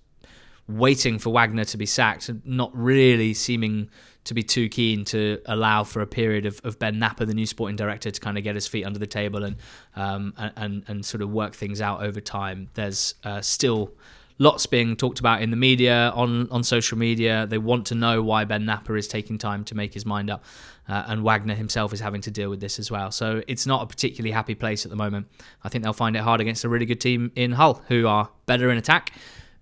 waiting 0.67 1.17
for 1.19 1.31
Wagner 1.31 1.65
to 1.65 1.77
be 1.77 1.85
sacked, 1.85 2.29
and 2.29 2.45
not 2.45 2.71
really 2.75 3.33
seeming 3.33 3.89
to 4.25 4.33
be 4.33 4.43
too 4.43 4.67
keen 4.69 5.05
to 5.05 5.39
allow 5.45 5.83
for 5.83 6.01
a 6.01 6.07
period 6.07 6.45
of, 6.45 6.59
of 6.63 6.77
Ben 6.77 6.95
Knapper, 6.95 7.25
the 7.25 7.33
new 7.33 7.45
sporting 7.45 7.75
director, 7.75 8.11
to 8.11 8.19
kind 8.19 8.37
of 8.37 8.43
get 8.43 8.55
his 8.55 8.67
feet 8.67 8.83
under 8.83 8.99
the 8.99 9.07
table 9.07 9.43
and 9.43 9.55
um, 9.95 10.33
and 10.37 10.83
and 10.87 11.05
sort 11.05 11.21
of 11.21 11.31
work 11.31 11.55
things 11.55 11.79
out 11.79 12.03
over 12.03 12.19
time. 12.19 12.69
There's 12.73 13.15
uh, 13.23 13.41
still 13.41 13.93
lots 14.37 14.65
being 14.65 14.95
talked 14.95 15.19
about 15.19 15.41
in 15.41 15.51
the 15.51 15.57
media, 15.57 16.11
on 16.15 16.49
on 16.49 16.63
social 16.63 16.97
media. 16.97 17.45
They 17.47 17.59
want 17.59 17.85
to 17.87 17.95
know 17.95 18.21
why 18.23 18.45
Ben 18.45 18.65
Knapper 18.65 18.97
is 18.97 19.07
taking 19.07 19.37
time 19.37 19.63
to 19.65 19.75
make 19.75 19.93
his 19.93 20.05
mind 20.07 20.31
up, 20.31 20.43
uh, 20.89 21.03
and 21.07 21.23
Wagner 21.23 21.55
himself 21.55 21.93
is 21.93 21.99
having 21.99 22.21
to 22.21 22.31
deal 22.31 22.49
with 22.49 22.59
this 22.59 22.79
as 22.79 22.89
well. 22.89 23.11
So 23.11 23.43
it's 23.47 23.67
not 23.67 23.83
a 23.83 23.85
particularly 23.85 24.31
happy 24.31 24.55
place 24.55 24.85
at 24.85 24.89
the 24.89 24.97
moment. 24.97 25.27
I 25.63 25.69
think 25.69 25.83
they'll 25.83 25.93
find 25.93 26.15
it 26.15 26.23
hard 26.23 26.41
against 26.41 26.63
a 26.63 26.69
really 26.69 26.87
good 26.87 26.99
team 26.99 27.31
in 27.35 27.51
Hull, 27.51 27.83
who 27.89 28.07
are 28.07 28.29
better 28.47 28.71
in 28.71 28.77
attack, 28.79 29.11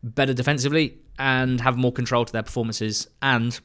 better 0.01 0.33
defensively, 0.33 0.99
and 1.19 1.59
have 1.59 1.77
more 1.77 1.91
control 1.91 2.23
to 2.23 2.31
their 2.31 2.43
performances 2.43 3.07
and 3.21 3.59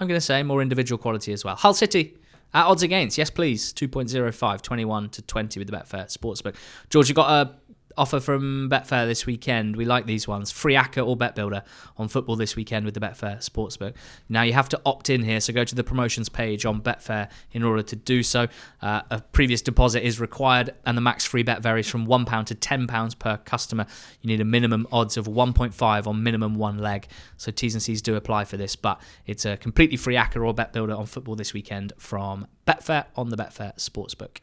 I'm 0.00 0.06
going 0.06 0.16
to 0.18 0.24
say 0.24 0.42
more 0.42 0.62
individual 0.62 0.98
quality 0.98 1.32
as 1.32 1.44
well. 1.44 1.56
Hull 1.56 1.74
City 1.74 2.16
at 2.54 2.66
odds 2.66 2.82
against, 2.82 3.18
yes 3.18 3.30
please, 3.30 3.72
2.05, 3.72 4.62
21 4.62 5.10
to 5.10 5.22
20 5.22 5.60
with 5.60 5.68
the 5.68 5.76
Betfair 5.76 6.06
Sportsbook. 6.06 6.54
George, 6.88 7.08
you 7.08 7.14
got 7.14 7.30
a 7.30 7.54
offer 7.98 8.20
from 8.20 8.70
Betfair 8.70 9.06
this 9.06 9.26
weekend. 9.26 9.76
We 9.76 9.84
like 9.84 10.06
these 10.06 10.28
ones. 10.28 10.50
Free 10.50 10.74
ACCA 10.74 11.06
or 11.06 11.16
Bet 11.16 11.34
Builder 11.34 11.64
on 11.96 12.08
football 12.08 12.36
this 12.36 12.54
weekend 12.54 12.84
with 12.84 12.94
the 12.94 13.00
Betfair 13.00 13.38
Sportsbook. 13.38 13.94
Now 14.28 14.42
you 14.42 14.52
have 14.52 14.68
to 14.70 14.80
opt 14.86 15.10
in 15.10 15.24
here, 15.24 15.40
so 15.40 15.52
go 15.52 15.64
to 15.64 15.74
the 15.74 15.82
promotions 15.82 16.28
page 16.28 16.64
on 16.64 16.80
Betfair 16.80 17.28
in 17.52 17.64
order 17.64 17.82
to 17.82 17.96
do 17.96 18.22
so. 18.22 18.46
Uh, 18.80 19.02
a 19.10 19.20
previous 19.20 19.60
deposit 19.60 20.06
is 20.06 20.20
required, 20.20 20.74
and 20.86 20.96
the 20.96 21.02
max 21.02 21.24
free 21.24 21.42
bet 21.42 21.60
varies 21.60 21.88
from 21.88 22.06
£1 22.06 22.46
to 22.46 22.54
£10 22.54 23.18
per 23.18 23.36
customer. 23.38 23.86
You 24.22 24.28
need 24.28 24.40
a 24.40 24.44
minimum 24.44 24.86
odds 24.92 25.16
of 25.16 25.26
1.5 25.26 26.06
on 26.06 26.22
minimum 26.22 26.54
one 26.54 26.78
leg. 26.78 27.08
So 27.36 27.50
T's 27.50 27.74
and 27.74 27.82
C's 27.82 28.00
do 28.00 28.14
apply 28.14 28.44
for 28.44 28.56
this, 28.56 28.76
but 28.76 29.00
it's 29.26 29.44
a 29.44 29.56
completely 29.56 29.96
free 29.96 30.14
ACCA 30.14 30.44
or 30.44 30.54
Bet 30.54 30.72
Builder 30.72 30.94
on 30.94 31.06
football 31.06 31.34
this 31.34 31.52
weekend 31.52 31.92
from 31.98 32.46
Betfair 32.66 33.06
on 33.16 33.30
the 33.30 33.36
Betfair 33.36 33.74
Sportsbook. 33.76 34.38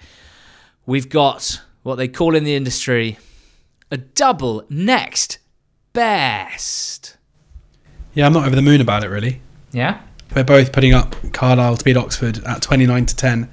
We've 0.85 1.09
got 1.09 1.61
what 1.83 1.95
they 1.95 2.07
call 2.07 2.35
in 2.35 2.43
the 2.43 2.55
industry 2.55 3.17
a 3.91 3.97
double 3.97 4.65
next 4.69 5.39
best. 5.93 7.17
Yeah, 8.13 8.25
I'm 8.25 8.33
not 8.33 8.45
over 8.45 8.55
the 8.55 8.61
moon 8.61 8.81
about 8.81 9.03
it 9.03 9.09
really. 9.09 9.41
Yeah? 9.71 10.01
We're 10.35 10.43
both 10.43 10.71
putting 10.71 10.93
up 10.93 11.15
Carlisle 11.33 11.77
to 11.77 11.85
beat 11.85 11.97
Oxford 11.97 12.43
at 12.45 12.61
29 12.61 13.05
to 13.05 13.15
10. 13.15 13.49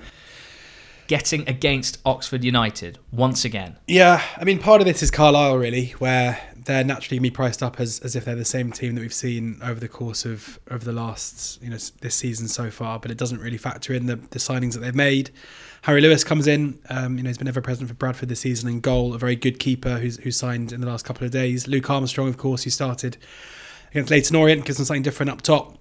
Getting 1.07 1.49
against 1.49 1.99
Oxford 2.05 2.43
United 2.43 2.99
once 3.11 3.45
again. 3.45 3.77
Yeah, 3.87 4.23
I 4.37 4.45
mean, 4.45 4.59
part 4.59 4.81
of 4.81 4.87
this 4.87 5.03
is 5.03 5.11
Carlisle 5.11 5.59
really, 5.59 5.91
where 5.99 6.41
they're 6.65 6.85
naturally 6.85 7.19
going 7.19 7.25
to 7.25 7.31
be 7.31 7.35
priced 7.35 7.62
up 7.62 7.81
as, 7.81 7.99
as 8.01 8.17
if 8.17 8.25
they're 8.25 8.35
the 8.35 8.45
same 8.45 8.73
team 8.73 8.95
that 8.95 9.01
we've 9.01 9.12
seen 9.12 9.61
over 9.62 9.81
the 9.81 9.89
course 9.89 10.25
of 10.25 10.59
over 10.71 10.85
the 10.85 10.93
last 10.93 11.61
you 11.62 11.69
know 11.69 11.77
this 12.01 12.15
season 12.15 12.49
so 12.49 12.71
far. 12.71 12.99
But 12.99 13.11
it 13.11 13.19
doesn't 13.19 13.41
really 13.41 13.59
factor 13.59 13.93
in 13.93 14.07
the, 14.07 14.17
the 14.17 14.39
signings 14.39 14.75
that 14.75 14.81
they've 14.81 14.95
made. 14.95 15.31
Harry 15.83 16.01
Lewis 16.01 16.23
comes 16.23 16.47
in. 16.47 16.79
Um, 16.89 17.17
you 17.17 17.25
know, 17.25 17.29
he's 17.29 17.39
been 17.39 17.49
ever 17.49 17.61
present 17.61 17.89
for 17.89 17.95
Bradford 17.95 18.29
this 18.29 18.41
season 18.41 18.69
in 18.69 18.81
goal. 18.81 19.15
A 19.15 19.19
very 19.19 19.37
good 19.37 19.59
keeper 19.59 19.99
who's 19.99 20.17
who's 20.19 20.37
signed 20.37 20.73
in 20.73 20.81
the 20.81 20.87
last 20.87 21.05
couple 21.05 21.25
of 21.25 21.33
days. 21.33 21.67
Luke 21.67 21.91
Armstrong, 21.91 22.29
of 22.29 22.39
course, 22.39 22.62
who 22.62 22.71
started 22.71 23.17
against 23.91 24.11
Leyton 24.11 24.37
Orient, 24.37 24.65
gives 24.65 24.79
them 24.79 24.87
something 24.87 25.03
different 25.03 25.31
up 25.31 25.43
top. 25.43 25.79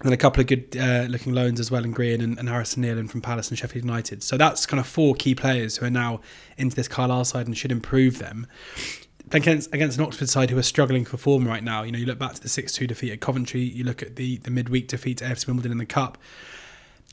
And 0.00 0.14
a 0.14 0.16
couple 0.16 0.40
of 0.40 0.46
good 0.46 0.76
uh, 0.78 1.06
looking 1.08 1.32
loans 1.32 1.58
as 1.58 1.72
well 1.72 1.84
in 1.84 1.90
Green 1.90 2.20
and, 2.20 2.38
and 2.38 2.48
Harrison 2.48 2.84
Nealon 2.84 3.10
from 3.10 3.20
Palace 3.20 3.48
and 3.48 3.58
Sheffield 3.58 3.84
United. 3.84 4.22
So 4.22 4.36
that's 4.36 4.64
kind 4.64 4.78
of 4.78 4.86
four 4.86 5.16
key 5.16 5.34
players 5.34 5.76
who 5.76 5.86
are 5.86 5.90
now 5.90 6.20
into 6.56 6.76
this 6.76 6.86
Carlisle 6.86 7.24
side 7.24 7.48
and 7.48 7.58
should 7.58 7.72
improve 7.72 8.20
them. 8.20 8.46
Against, 9.32 9.74
against 9.74 9.98
an 9.98 10.04
Oxford 10.04 10.28
side 10.28 10.50
who 10.50 10.56
are 10.56 10.62
struggling 10.62 11.04
for 11.04 11.16
form 11.16 11.48
right 11.48 11.64
now. 11.64 11.82
You 11.82 11.90
know, 11.90 11.98
you 11.98 12.06
look 12.06 12.18
back 12.20 12.34
to 12.34 12.40
the 12.40 12.48
6 12.48 12.72
2 12.72 12.86
defeat 12.86 13.10
at 13.10 13.20
Coventry, 13.20 13.60
you 13.60 13.82
look 13.82 14.00
at 14.00 14.14
the, 14.14 14.36
the 14.38 14.52
midweek 14.52 14.86
defeat 14.86 15.18
to 15.18 15.24
AFC 15.24 15.48
Wimbledon 15.48 15.72
in 15.72 15.78
the 15.78 15.86
Cup. 15.86 16.16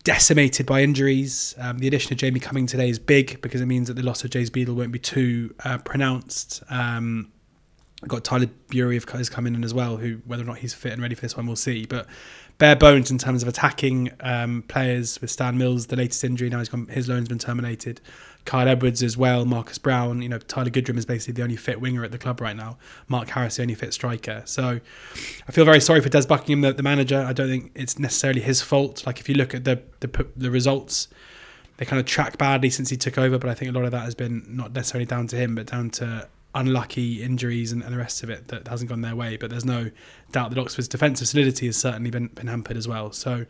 Decimated 0.06 0.68
by 0.68 0.84
injuries. 0.84 1.56
Um, 1.58 1.80
the 1.80 1.88
addition 1.88 2.14
of 2.14 2.20
Jamie 2.20 2.40
Cumming 2.40 2.68
today 2.68 2.90
is 2.90 3.00
big 3.00 3.42
because 3.42 3.60
it 3.60 3.66
means 3.66 3.88
that 3.88 3.96
the 3.96 4.04
loss 4.04 4.24
of 4.24 4.30
James 4.30 4.52
Beadle 4.52 4.76
won't 4.76 4.92
be 4.92 5.00
too 5.00 5.54
uh, 5.66 5.80
pronounced. 5.80 6.62
Um, 6.70 7.32
got 8.08 8.24
Tyler 8.24 8.46
Burey 8.70 9.04
has 9.14 9.30
come 9.30 9.48
in 9.48 9.64
as 9.64 9.74
well, 9.74 9.98
who 9.98 10.22
whether 10.26 10.44
or 10.44 10.46
not 10.46 10.60
he's 10.60 10.76
fit 10.76 10.94
and 10.94 11.02
ready 11.02 11.16
for 11.16 11.22
this 11.22 11.36
one, 11.36 11.48
we'll 11.48 11.56
see. 11.56 11.88
But 11.88 12.06
bare 12.60 12.76
bones 12.76 13.10
in 13.10 13.18
terms 13.18 13.42
of 13.42 13.50
attacking 13.50 14.12
um, 14.20 14.64
players 14.68 15.20
with 15.22 15.32
Stan 15.32 15.58
Mills, 15.58 15.88
the 15.88 15.96
latest 15.96 16.24
injury 16.24 16.50
now 16.50 16.60
he's 16.60 16.70
gone, 16.70 16.88
his 16.88 17.10
loan's 17.10 17.28
been 17.28 17.40
terminated. 17.40 18.00
Kyle 18.46 18.68
Edwards 18.68 19.02
as 19.02 19.18
well, 19.18 19.44
Marcus 19.44 19.80
Browne, 19.80 20.22
You 20.22 20.30
know, 20.30 20.38
Tyler 20.38 20.70
Goodrum 20.70 20.98
is 20.98 21.06
basically 21.06 21.34
the 21.34 21.42
only 21.42 21.56
fit 21.56 21.82
winger 21.82 22.04
at 22.04 22.12
the 22.12 22.20
club 22.20 22.40
right 22.40 22.56
now. 22.56 22.78
Mark 23.08 23.30
Harris, 23.30 23.58
the 23.58 23.64
only 23.64 23.76
fit 23.76 23.94
striker. 23.94 24.44
So 24.46 24.80
I 25.48 25.52
feel 25.52 25.66
very 25.66 25.82
sorry 25.82 26.00
for 26.00 26.10
Des 26.10 26.28
Buckingham, 26.28 26.62
the, 26.62 26.72
the 26.72 26.84
manager. 26.84 27.26
I 27.28 27.34
don't 27.34 27.50
think 27.50 27.72
it's 27.74 27.98
necessarily 27.98 28.42
his 28.42 28.62
fault. 28.62 29.06
Like 29.06 29.20
if 29.20 29.28
you 29.28 29.36
look 29.36 29.56
at 29.56 29.64
the, 29.64 29.82
the 30.00 30.28
the 30.36 30.52
results, 30.52 31.08
they 31.78 31.86
kind 31.86 32.00
of 32.00 32.06
track 32.06 32.38
badly 32.38 32.70
since 32.70 32.90
he 32.90 32.98
took 32.98 33.18
over. 33.18 33.40
But 33.40 33.50
I 33.50 33.56
think 33.56 33.70
a 33.70 33.74
lot 33.74 33.86
of 33.86 33.92
that 33.92 34.04
has 34.04 34.16
been 34.16 34.46
not 34.48 34.74
necessarily 34.74 35.06
down 35.06 35.28
to 35.28 35.36
him, 35.36 35.56
but 35.56 35.66
down 35.66 35.90
to 35.92 36.28
unlucky 36.54 37.22
injuries 37.22 37.72
and, 37.72 37.84
and, 37.84 37.94
the 37.94 37.98
rest 37.98 38.24
of 38.24 38.30
it 38.30 38.48
that 38.48 38.68
hasn't 38.68 38.90
gone 38.90 39.02
their 39.02 39.16
way. 39.16 39.38
But 39.38 39.50
there's 39.50 39.66
no 39.66 39.90
doubt 40.32 40.52
that 40.52 40.60
Oxford's 40.60 40.88
defensive 40.88 41.28
solidity 41.28 41.66
has 41.66 41.78
certainly 41.78 42.12
been, 42.12 42.28
been 42.28 42.48
hampered 42.48 42.78
as 42.78 42.88
well. 42.88 43.12
So, 43.12 43.46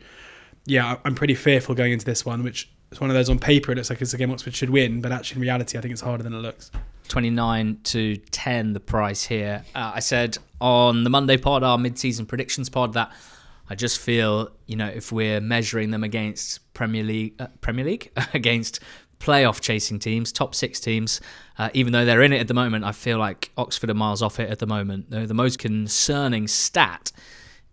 yeah, 0.64 0.96
I'm 1.04 1.14
pretty 1.14 1.36
fearful 1.36 1.74
going 1.74 1.92
into 1.92 2.04
this 2.04 2.24
one, 2.24 2.42
which 2.42 2.68
is 2.96 3.00
one 3.00 3.10
of 3.10 3.14
those 3.14 3.28
on 3.28 3.38
paper 3.38 3.72
it 3.72 3.76
looks 3.76 3.90
like 3.90 4.00
it's 4.00 4.14
a 4.14 4.16
game 4.16 4.30
Oxford 4.30 4.54
should 4.54 4.70
win, 4.70 5.00
but 5.00 5.12
actually 5.12 5.36
in 5.36 5.42
reality, 5.42 5.78
I 5.78 5.80
think 5.80 5.92
it's 5.92 6.00
harder 6.00 6.22
than 6.22 6.32
it 6.32 6.38
looks. 6.38 6.70
29 7.08 7.80
to 7.84 8.16
10 8.16 8.72
the 8.72 8.80
price 8.80 9.24
here. 9.24 9.64
Uh, 9.74 9.92
I 9.94 10.00
said 10.00 10.38
on 10.60 11.04
the 11.04 11.10
Monday 11.10 11.36
pod, 11.36 11.62
our 11.62 11.78
mid-season 11.78 12.26
predictions 12.26 12.68
pod, 12.68 12.94
that 12.94 13.12
I 13.68 13.74
just 13.74 14.00
feel, 14.00 14.50
you 14.66 14.76
know, 14.76 14.88
if 14.88 15.12
we're 15.12 15.40
measuring 15.40 15.90
them 15.90 16.02
against 16.02 16.72
Premier 16.74 17.04
League, 17.04 17.34
uh, 17.38 17.48
Premier 17.60 17.84
League 17.84 18.10
against 18.34 18.80
playoff 19.20 19.60
chasing 19.60 19.98
teams, 19.98 20.32
top 20.32 20.54
six 20.54 20.80
teams. 20.80 21.20
Uh, 21.58 21.70
even 21.74 21.92
though 21.92 22.04
they're 22.04 22.22
in 22.22 22.32
it 22.32 22.40
at 22.40 22.48
the 22.48 22.54
moment, 22.54 22.84
I 22.84 22.92
feel 22.92 23.18
like 23.18 23.50
Oxford 23.56 23.90
are 23.90 23.94
miles 23.94 24.22
off 24.22 24.40
it 24.40 24.50
at 24.50 24.58
the 24.58 24.66
moment. 24.66 25.10
The, 25.10 25.26
the 25.26 25.34
most 25.34 25.58
concerning 25.58 26.48
stat 26.48 27.12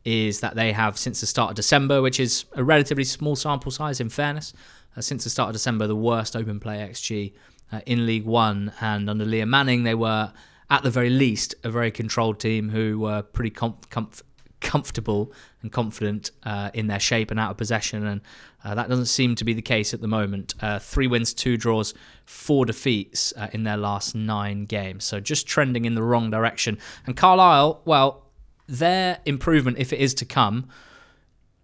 is 0.05 0.41
that 0.41 0.55
they 0.55 0.73
have, 0.73 0.97
since 0.97 1.21
the 1.21 1.27
start 1.27 1.51
of 1.51 1.55
December, 1.55 2.01
which 2.01 2.19
is 2.19 2.45
a 2.53 2.63
relatively 2.63 3.03
small 3.05 3.35
sample 3.35 3.71
size 3.71 3.99
in 3.99 4.09
fairness, 4.09 4.53
since 5.01 5.23
the 5.23 5.29
start 5.29 5.49
of 5.49 5.53
December, 5.53 5.87
the 5.87 5.95
worst 5.95 6.35
open 6.35 6.59
play 6.59 6.77
XG 6.77 7.33
uh, 7.71 7.81
in 7.85 8.05
League 8.05 8.25
One. 8.25 8.73
And 8.81 9.09
under 9.09 9.25
Liam 9.25 9.47
Manning, 9.47 9.83
they 9.83 9.95
were, 9.95 10.33
at 10.69 10.83
the 10.83 10.91
very 10.91 11.09
least, 11.09 11.55
a 11.63 11.69
very 11.69 11.91
controlled 11.91 12.39
team 12.39 12.69
who 12.69 12.99
were 12.99 13.21
pretty 13.21 13.49
com- 13.49 13.77
comf- 13.89 14.21
comfortable 14.63 15.31
and 15.61 15.71
confident 15.71 16.31
uh, 16.43 16.71
in 16.73 16.87
their 16.87 16.99
shape 16.99 17.29
and 17.29 17.39
out 17.39 17.51
of 17.51 17.57
possession, 17.57 18.07
and 18.07 18.21
uh, 18.63 18.73
that 18.73 18.89
doesn't 18.89 19.05
seem 19.05 19.35
to 19.35 19.43
be 19.43 19.53
the 19.53 19.61
case 19.61 19.93
at 19.93 20.01
the 20.01 20.07
moment. 20.07 20.55
Uh, 20.61 20.79
three 20.79 21.05
wins, 21.05 21.33
two 21.33 21.57
draws, 21.57 21.93
four 22.25 22.65
defeats 22.65 23.33
uh, 23.37 23.49
in 23.51 23.63
their 23.63 23.77
last 23.77 24.15
nine 24.15 24.65
games, 24.65 25.03
so 25.03 25.19
just 25.19 25.45
trending 25.45 25.85
in 25.85 25.93
the 25.93 26.01
wrong 26.01 26.31
direction. 26.31 26.79
And 27.05 27.15
Carlisle, 27.15 27.81
well, 27.85 28.23
their 28.67 29.19
improvement, 29.25 29.77
if 29.77 29.93
it 29.93 29.99
is 29.99 30.13
to 30.15 30.25
come, 30.25 30.69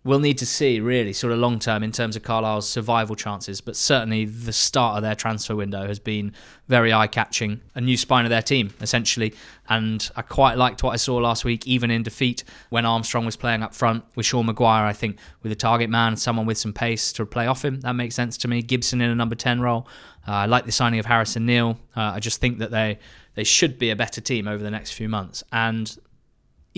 we'll 0.03 0.20
need 0.20 0.38
to 0.38 0.46
see 0.46 0.79
really 0.79 1.12
sort 1.12 1.34
of 1.34 1.39
long 1.39 1.60
term 1.60 1.84
in 1.84 1.91
terms 1.91 2.15
of 2.15 2.24
Carlisle's 2.24 2.70
survival 2.70 3.15
chances. 3.15 3.62
But 3.62 3.75
certainly 3.75 4.25
the 4.25 4.53
start 4.53 4.98
of 4.98 5.03
their 5.03 5.15
transfer 5.15 5.56
window 5.56 5.88
has 5.88 6.00
been 6.00 6.34
very 6.68 6.94
eye 6.94 7.08
catching, 7.08 7.62
a 7.75 7.82
new 7.82 7.98
spine 7.98 8.25
of 8.25 8.29
their 8.29 8.41
team 8.41 8.74
essentially. 8.82 9.34
And 9.68 10.10
I 10.15 10.22
quite 10.22 10.58
liked 10.58 10.84
what 10.84 10.91
I 10.91 10.96
saw 10.96 11.18
last 11.18 11.44
week, 11.44 11.68
even 11.68 11.91
in 11.91 12.03
defeat 12.03 12.44
when 12.70 12.86
Armstrong 12.86 13.25
was 13.25 13.36
playing 13.36 13.62
up 13.62 13.75
front 13.75 14.03
with 14.15 14.25
Sean 14.25 14.46
Maguire. 14.46 14.86
I 14.86 14.94
think 14.94 15.18
with 15.44 15.51
a 15.51 15.56
target 15.56 15.89
man, 15.89 16.15
someone 16.15 16.46
with 16.46 16.58
some 16.58 16.74
pace 16.74 17.12
to 17.13 17.25
play 17.25 17.46
off 17.46 17.65
him, 17.65 17.82
that 17.82 17.94
makes 17.94 18.15
sense 18.15 18.38
to 18.38 18.48
me. 18.48 18.62
Gibson 18.62 19.01
in 19.01 19.10
a 19.10 19.15
number 19.15 19.36
ten 19.36 19.60
role. 19.62 19.88
Uh, 20.27 20.32
I 20.32 20.46
like 20.46 20.65
the 20.65 20.72
signing 20.72 21.00
of 21.00 21.06
Harrison 21.06 21.46
Neal. 21.46 21.79
Uh, 21.96 22.13
I 22.15 22.20
just 22.20 22.39
think 22.39 22.60
that 22.60 22.72
they 22.72 23.00
they 23.36 23.44
should 23.44 23.77
be 23.77 23.89
a 23.89 23.96
better 23.96 24.22
team 24.22 24.48
over 24.48 24.63
the 24.63 24.72
next 24.72 24.91
few 24.91 25.10
months. 25.10 25.44
And 25.51 25.98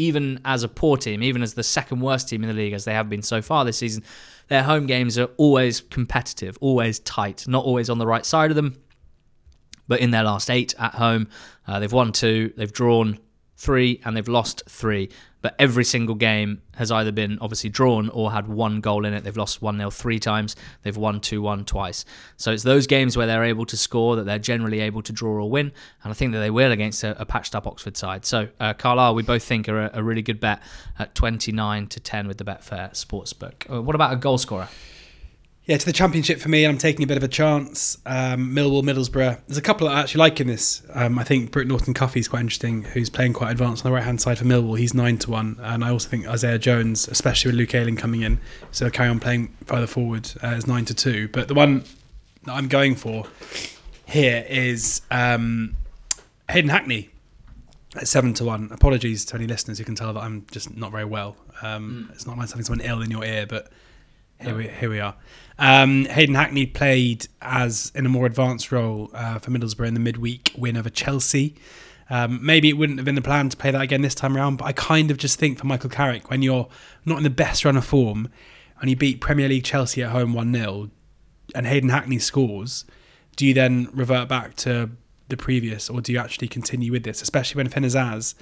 even 0.02 0.40
as 0.46 0.64
a 0.64 0.68
poor 0.68 0.98
team, 0.98 1.22
even 1.22 1.44
as 1.44 1.54
the 1.54 1.64
second 1.64 2.00
worst 2.00 2.30
team 2.30 2.44
in 2.44 2.50
the 2.50 2.56
league, 2.56 2.74
as 2.74 2.86
they 2.86 2.94
have 2.94 3.10
been 3.10 3.22
so 3.22 3.42
far 3.42 3.64
this 3.64 3.78
season, 3.78 4.04
their 4.48 4.64
home 4.64 4.88
games 4.88 5.18
are 5.18 5.30
always 5.38 5.82
competitive, 5.82 6.58
always 6.60 7.00
tight, 7.00 7.48
not 7.48 7.64
always 7.64 7.90
on 7.90 8.00
the 8.00 8.08
right 8.08 8.26
side 8.26 8.50
of 8.50 8.56
them. 8.56 8.78
But 9.88 10.00
in 10.00 10.12
their 10.12 10.24
last 10.24 10.50
eight 10.50 10.74
at 10.80 10.96
home, 10.96 11.28
uh, 11.68 11.80
they've 11.80 11.92
won 11.92 12.12
two, 12.12 12.54
they've 12.58 12.72
drawn 12.72 13.20
three, 13.58 14.02
and 14.04 14.18
they've 14.18 14.28
lost 14.28 14.64
three 14.68 15.10
but 15.42 15.56
every 15.60 15.84
single 15.84 16.16
game 16.16 16.62
has 16.76 16.92
either 16.92 17.12
been 17.12 17.38
obviously 17.42 17.70
drawn 17.70 18.10
or 18.10 18.32
had 18.32 18.48
one 18.48 18.80
goal 18.82 19.06
in 19.06 19.14
it. 19.14 19.24
They've 19.24 19.36
lost 19.38 19.62
1 19.62 19.78
0 19.78 19.90
three 19.90 20.20
times, 20.20 20.56
they've 20.84 20.96
won 20.96 21.20
2 21.20 21.42
1 21.42 21.66
twice. 21.66 22.06
So 22.38 22.52
it's 22.52 22.64
those 22.64 22.88
games 22.88 23.18
where 23.18 23.28
they're 23.28 23.44
able 23.44 23.66
to 23.66 23.78
score 23.78 24.16
that 24.16 24.26
they're 24.26 24.40
generally 24.40 24.80
able 24.80 25.02
to 25.04 25.12
draw 25.12 25.32
or 25.32 25.50
win, 25.50 25.72
and 26.04 26.12
I 26.12 26.14
think 26.14 26.34
that 26.34 26.40
they 26.40 26.50
will 26.52 26.72
against 26.72 27.04
a, 27.04 27.20
a 27.22 27.26
patched 27.26 27.56
up 27.56 27.68
Oxford 27.68 27.98
side. 27.98 28.26
So 28.26 28.50
uh, 28.60 28.74
Carlisle, 28.74 29.16
we 29.16 29.24
both 29.24 29.44
think 29.44 29.68
are 29.70 29.86
a, 29.86 29.92
a, 29.96 30.04
really 30.04 30.22
good 30.22 30.40
bet 30.40 30.62
at 31.00 31.16
29 31.16 31.88
to 31.88 32.00
10 32.00 32.28
with 32.28 32.38
the 32.38 32.44
Betfair 32.44 32.92
Sportsbook. 32.92 33.74
Uh, 33.74 33.82
what 33.82 33.96
about 33.96 34.14
a 34.14 34.16
goal 34.16 34.38
scorer? 34.38 34.68
Yeah, 35.66 35.78
to 35.78 35.86
the 35.86 35.94
championship 35.94 36.40
for 36.40 36.50
me, 36.50 36.66
I'm 36.66 36.80
taking 36.80 37.04
a 37.04 37.08
bit 37.08 37.18
of 37.18 37.24
a 37.24 37.28
chance. 37.28 38.00
Um, 38.08 38.52
Millwall, 38.56 38.82
Middlesbrough. 38.82 39.42
There's 39.48 39.60
a 39.60 39.62
couple 39.62 39.88
that 39.88 39.96
I 39.96 40.00
actually 40.00 40.20
like 40.20 40.40
in 40.42 40.48
this. 40.48 40.82
Um, 40.92 41.20
I 41.20 41.24
think 41.24 41.52
Brooke 41.52 41.68
Norton 41.68 41.94
Cuffy 41.94 42.20
is 42.20 42.28
quite 42.28 42.40
interesting, 42.40 42.82
who's 42.82 43.12
playing 43.12 43.34
quite 43.34 43.52
advanced 43.52 43.86
on 43.86 43.92
the 43.92 43.96
right 43.96 44.04
hand 44.04 44.20
side 44.20 44.40
for 44.40 44.46
Millwall. 44.46 44.78
He's 44.80 44.96
nine 44.96 45.20
to 45.20 45.30
one, 45.30 45.60
and 45.62 45.84
I 45.84 45.92
also 45.92 46.10
think 46.10 46.28
Isaiah 46.28 46.58
Jones, 46.58 47.08
especially 47.08 47.50
with 47.50 47.60
Luke 47.60 47.76
Ayling 47.76 47.96
coming 47.96 48.22
in, 48.22 48.40
so 48.72 48.90
carry 48.90 49.10
on 49.10 49.20
playing 49.20 49.56
further 49.66 49.86
forward, 49.86 50.32
uh, 50.44 50.48
is 50.48 50.66
nine 50.66 50.86
to 50.86 50.96
two. 50.96 51.28
But 51.28 51.48
the 51.48 51.54
one 51.54 51.84
that 52.46 52.54
I'm 52.54 52.68
going 52.68 52.96
for 52.96 53.28
here 54.08 54.44
is 54.50 55.02
um, 55.12 55.78
Hayden 56.50 56.72
Hackney 56.72 57.10
at 57.96 58.08
seven 58.08 58.34
to 58.34 58.46
one. 58.46 58.70
Apologies 58.72 59.26
to 59.26 59.36
any 59.36 59.46
listeners 59.46 59.78
who 59.78 59.84
can 59.84 59.94
tell 59.94 60.12
that 60.14 60.22
I'm 60.22 60.44
just 60.50 60.76
not 60.76 60.92
very 60.92 61.06
well. 61.06 61.36
Um, 61.62 62.08
mm. 62.10 62.16
It's 62.16 62.26
not 62.26 62.36
nice 62.38 62.52
having 62.52 62.66
someone 62.66 62.84
ill 62.84 63.04
in 63.04 63.12
your 63.12 63.24
ear, 63.24 63.46
but 63.46 63.72
here 64.42 64.56
we 64.56 64.68
here 64.68 64.90
we 64.90 65.00
are. 65.00 65.16
Um, 65.60 66.06
Hayden 66.06 66.36
Hackney 66.36 66.66
played 66.66 67.28
as 67.42 67.92
in 67.94 68.06
a 68.06 68.10
more 68.10 68.26
advanced 68.26 68.72
role 68.72 69.12
uh, 69.14 69.40
for 69.40 69.52
Middlesbrough 69.52 69.88
in 69.88 69.94
the 69.94 70.00
midweek 70.00 70.54
win 70.58 70.76
over 70.76 70.90
Chelsea. 70.90 71.56
Um, 72.10 72.44
maybe 72.44 72.68
it 72.68 72.74
wouldn't 72.74 73.00
have 73.00 73.06
been 73.06 73.16
the 73.16 73.22
plan 73.22 73.50
to 73.50 73.56
play 73.56 73.72
that 73.72 73.82
again 73.82 74.02
this 74.02 74.16
time 74.16 74.36
around, 74.36 74.58
but 74.58 74.66
I 74.66 74.74
kind 74.74 75.12
of 75.12 75.18
just 75.18 75.40
think 75.40 75.60
for 75.60 75.68
Michael 75.68 75.90
Carrick, 75.90 76.30
when 76.30 76.42
you're 76.42 76.68
not 77.06 77.18
in 77.18 77.24
the 77.24 77.30
best 77.30 77.64
run 77.64 77.78
of 77.78 77.86
form 77.86 78.30
and 78.82 78.90
you 78.90 78.96
beat 78.96 79.22
Premier 79.22 79.48
League 79.48 79.64
Chelsea 79.64 80.04
at 80.04 80.10
home 80.10 80.34
1 80.34 80.54
0 80.54 80.90
and 81.56 81.68
Hayden 81.68 81.90
Hackney 81.90 82.20
scores, 82.20 82.84
do 83.36 83.46
you 83.46 83.54
then 83.54 83.88
revert 83.94 84.28
back 84.28 84.56
to 84.58 84.90
the 85.30 85.38
previous 85.38 85.90
or 85.90 86.02
do 86.02 86.12
you 86.12 86.20
actually 86.20 86.48
continue 86.48 86.92
with 86.92 87.04
this? 87.04 87.22
Especially 87.22 87.60
when 87.60 87.70
Finn 87.70 87.84
Azaz, 87.84 88.34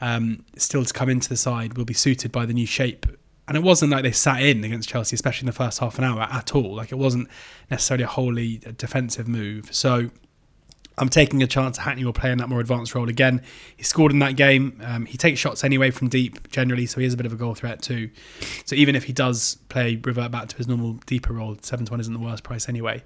um, 0.00 0.44
still 0.58 0.84
to 0.84 0.92
come 0.92 1.08
into 1.08 1.28
the 1.28 1.36
side, 1.36 1.78
will 1.78 1.86
be 1.86 1.94
suited 1.94 2.32
by 2.32 2.44
the 2.44 2.52
new 2.52 2.66
shape 2.66 3.06
and 3.48 3.56
it 3.56 3.62
wasn't 3.62 3.92
like 3.92 4.02
they 4.02 4.12
sat 4.12 4.42
in 4.42 4.64
against 4.64 4.88
Chelsea, 4.88 5.14
especially 5.14 5.44
in 5.44 5.46
the 5.46 5.52
first 5.52 5.78
half 5.78 5.98
an 5.98 6.04
hour 6.04 6.22
at 6.22 6.54
all. 6.54 6.74
Like 6.74 6.90
it 6.90 6.96
wasn't 6.96 7.28
necessarily 7.70 8.04
a 8.04 8.08
wholly 8.08 8.58
defensive 8.76 9.28
move. 9.28 9.72
So 9.74 10.10
I'm 10.98 11.08
taking 11.08 11.42
a 11.42 11.46
chance 11.46 11.78
Hackney 11.78 12.04
will 12.04 12.12
play 12.12 12.32
in 12.32 12.38
that 12.38 12.48
more 12.48 12.60
advanced 12.60 12.94
role 12.94 13.08
again. 13.08 13.42
He 13.76 13.84
scored 13.84 14.12
in 14.12 14.18
that 14.20 14.36
game. 14.36 14.80
Um, 14.84 15.06
he 15.06 15.18
takes 15.18 15.38
shots 15.38 15.62
anyway 15.62 15.90
from 15.90 16.08
deep 16.08 16.50
generally, 16.50 16.86
so 16.86 17.00
he 17.00 17.06
is 17.06 17.14
a 17.14 17.16
bit 17.16 17.26
of 17.26 17.32
a 17.32 17.36
goal 17.36 17.54
threat 17.54 17.82
too. 17.82 18.10
So 18.64 18.74
even 18.74 18.96
if 18.96 19.04
he 19.04 19.12
does 19.12 19.58
play 19.68 20.00
revert 20.02 20.30
back 20.30 20.48
to 20.48 20.56
his 20.56 20.66
normal 20.66 20.94
deeper 21.06 21.34
role, 21.34 21.56
seven 21.60 21.84
to 21.86 21.92
one 21.92 22.00
isn't 22.00 22.12
the 22.12 22.18
worst 22.18 22.44
price 22.44 22.68
anyway. 22.68 23.04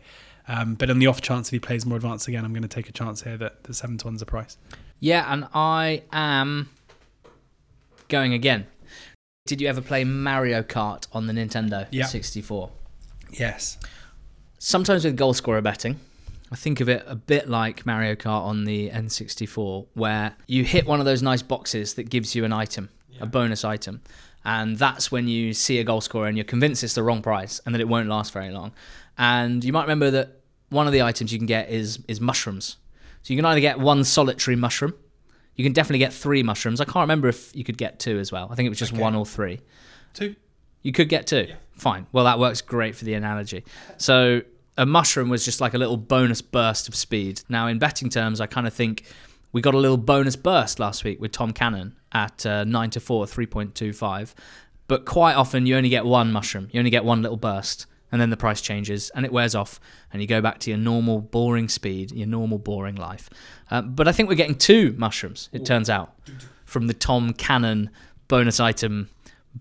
Um, 0.48 0.74
but 0.74 0.88
on 0.88 0.98
the 0.98 1.06
off 1.06 1.20
chance 1.20 1.48
if 1.48 1.52
he 1.52 1.58
plays 1.58 1.84
more 1.84 1.96
advanced 1.96 2.28
again, 2.28 2.44
I'm 2.44 2.52
going 2.52 2.62
to 2.62 2.68
take 2.68 2.88
a 2.88 2.92
chance 2.92 3.22
here 3.22 3.36
that 3.36 3.64
the 3.64 3.74
seven 3.74 3.98
to 3.98 4.06
one's 4.06 4.20
the 4.20 4.26
price. 4.26 4.56
Yeah, 5.00 5.30
and 5.32 5.46
I 5.52 6.02
am 6.12 6.70
going 8.08 8.32
again. 8.32 8.66
Did 9.50 9.60
you 9.60 9.66
ever 9.66 9.80
play 9.80 10.04
Mario 10.04 10.62
Kart 10.62 11.08
on 11.12 11.26
the 11.26 11.32
Nintendo 11.32 11.92
64? 12.06 12.70
Yes. 13.32 13.78
Sometimes 14.60 15.04
with 15.04 15.16
goal 15.16 15.34
scorer 15.34 15.60
betting, 15.60 15.98
I 16.52 16.54
think 16.54 16.78
of 16.78 16.88
it 16.88 17.02
a 17.08 17.16
bit 17.16 17.48
like 17.48 17.84
Mario 17.84 18.14
Kart 18.14 18.42
on 18.42 18.64
the 18.64 18.90
N64, 18.90 19.88
where 19.94 20.36
you 20.46 20.62
hit 20.62 20.86
one 20.86 21.00
of 21.00 21.04
those 21.04 21.20
nice 21.20 21.42
boxes 21.42 21.94
that 21.94 22.08
gives 22.08 22.36
you 22.36 22.44
an 22.44 22.52
item, 22.52 22.90
yeah. 23.10 23.24
a 23.24 23.26
bonus 23.26 23.64
item. 23.64 24.02
And 24.44 24.78
that's 24.78 25.10
when 25.10 25.26
you 25.26 25.52
see 25.52 25.80
a 25.80 25.84
goal 25.84 26.00
scorer 26.00 26.28
and 26.28 26.36
you're 26.36 26.44
convinced 26.44 26.84
it's 26.84 26.94
the 26.94 27.02
wrong 27.02 27.20
price 27.20 27.60
and 27.66 27.74
that 27.74 27.80
it 27.80 27.88
won't 27.88 28.08
last 28.08 28.32
very 28.32 28.52
long. 28.52 28.70
And 29.18 29.64
you 29.64 29.72
might 29.72 29.82
remember 29.82 30.12
that 30.12 30.42
one 30.68 30.86
of 30.86 30.92
the 30.92 31.02
items 31.02 31.32
you 31.32 31.40
can 31.40 31.48
get 31.48 31.70
is 31.70 31.98
is 32.06 32.20
mushrooms. 32.20 32.76
So 33.22 33.34
you 33.34 33.36
can 33.36 33.46
either 33.46 33.60
get 33.60 33.80
one 33.80 34.04
solitary 34.04 34.54
mushroom, 34.54 34.94
you 35.56 35.64
can 35.64 35.72
definitely 35.72 35.98
get 35.98 36.12
three 36.12 36.42
mushrooms. 36.42 36.80
I 36.80 36.84
can't 36.84 37.02
remember 37.02 37.28
if 37.28 37.54
you 37.54 37.64
could 37.64 37.78
get 37.78 37.98
two 37.98 38.18
as 38.18 38.32
well. 38.32 38.48
I 38.50 38.54
think 38.54 38.66
it 38.66 38.70
was 38.70 38.78
just 38.78 38.92
okay. 38.92 39.02
one 39.02 39.14
or 39.14 39.26
three. 39.26 39.60
Two. 40.14 40.34
You 40.82 40.92
could 40.92 41.08
get 41.08 41.26
two. 41.26 41.46
Yeah. 41.48 41.54
Fine. 41.74 42.06
Well, 42.12 42.24
that 42.24 42.38
works 42.38 42.60
great 42.60 42.96
for 42.96 43.04
the 43.04 43.14
analogy. 43.14 43.64
So 43.98 44.42
a 44.78 44.86
mushroom 44.86 45.28
was 45.28 45.44
just 45.44 45.60
like 45.60 45.74
a 45.74 45.78
little 45.78 45.96
bonus 45.96 46.40
burst 46.40 46.88
of 46.88 46.94
speed. 46.94 47.42
Now, 47.48 47.66
in 47.66 47.78
betting 47.78 48.08
terms, 48.08 48.40
I 48.40 48.46
kind 48.46 48.66
of 48.66 48.72
think 48.72 49.04
we 49.52 49.60
got 49.60 49.74
a 49.74 49.78
little 49.78 49.96
bonus 49.96 50.36
burst 50.36 50.78
last 50.78 51.04
week 51.04 51.20
with 51.20 51.32
Tom 51.32 51.52
Cannon 51.52 51.96
at 52.12 52.46
uh, 52.46 52.64
9 52.64 52.90
to 52.90 53.00
4, 53.00 53.26
3.25. 53.26 54.34
But 54.88 55.04
quite 55.04 55.34
often, 55.34 55.66
you 55.66 55.76
only 55.76 55.88
get 55.88 56.04
one 56.04 56.32
mushroom, 56.32 56.68
you 56.72 56.78
only 56.78 56.90
get 56.90 57.04
one 57.04 57.22
little 57.22 57.36
burst. 57.36 57.86
And 58.12 58.20
then 58.20 58.30
the 58.30 58.36
price 58.36 58.60
changes 58.60 59.10
and 59.14 59.24
it 59.24 59.32
wears 59.32 59.54
off 59.54 59.80
and 60.12 60.20
you 60.22 60.28
go 60.28 60.40
back 60.40 60.58
to 60.58 60.70
your 60.70 60.78
normal 60.78 61.20
boring 61.20 61.68
speed 61.68 62.12
your 62.12 62.26
normal 62.26 62.58
boring 62.58 62.96
life. 62.96 63.30
Uh, 63.70 63.82
but 63.82 64.08
i 64.08 64.12
think 64.12 64.28
we're 64.28 64.34
getting 64.34 64.54
two 64.54 64.94
mushrooms 64.98 65.48
it 65.52 65.64
turns 65.64 65.88
out 65.88 66.14
from 66.64 66.86
the 66.86 66.94
tom 66.94 67.32
cannon 67.32 67.90
bonus 68.28 68.60
item 68.60 69.08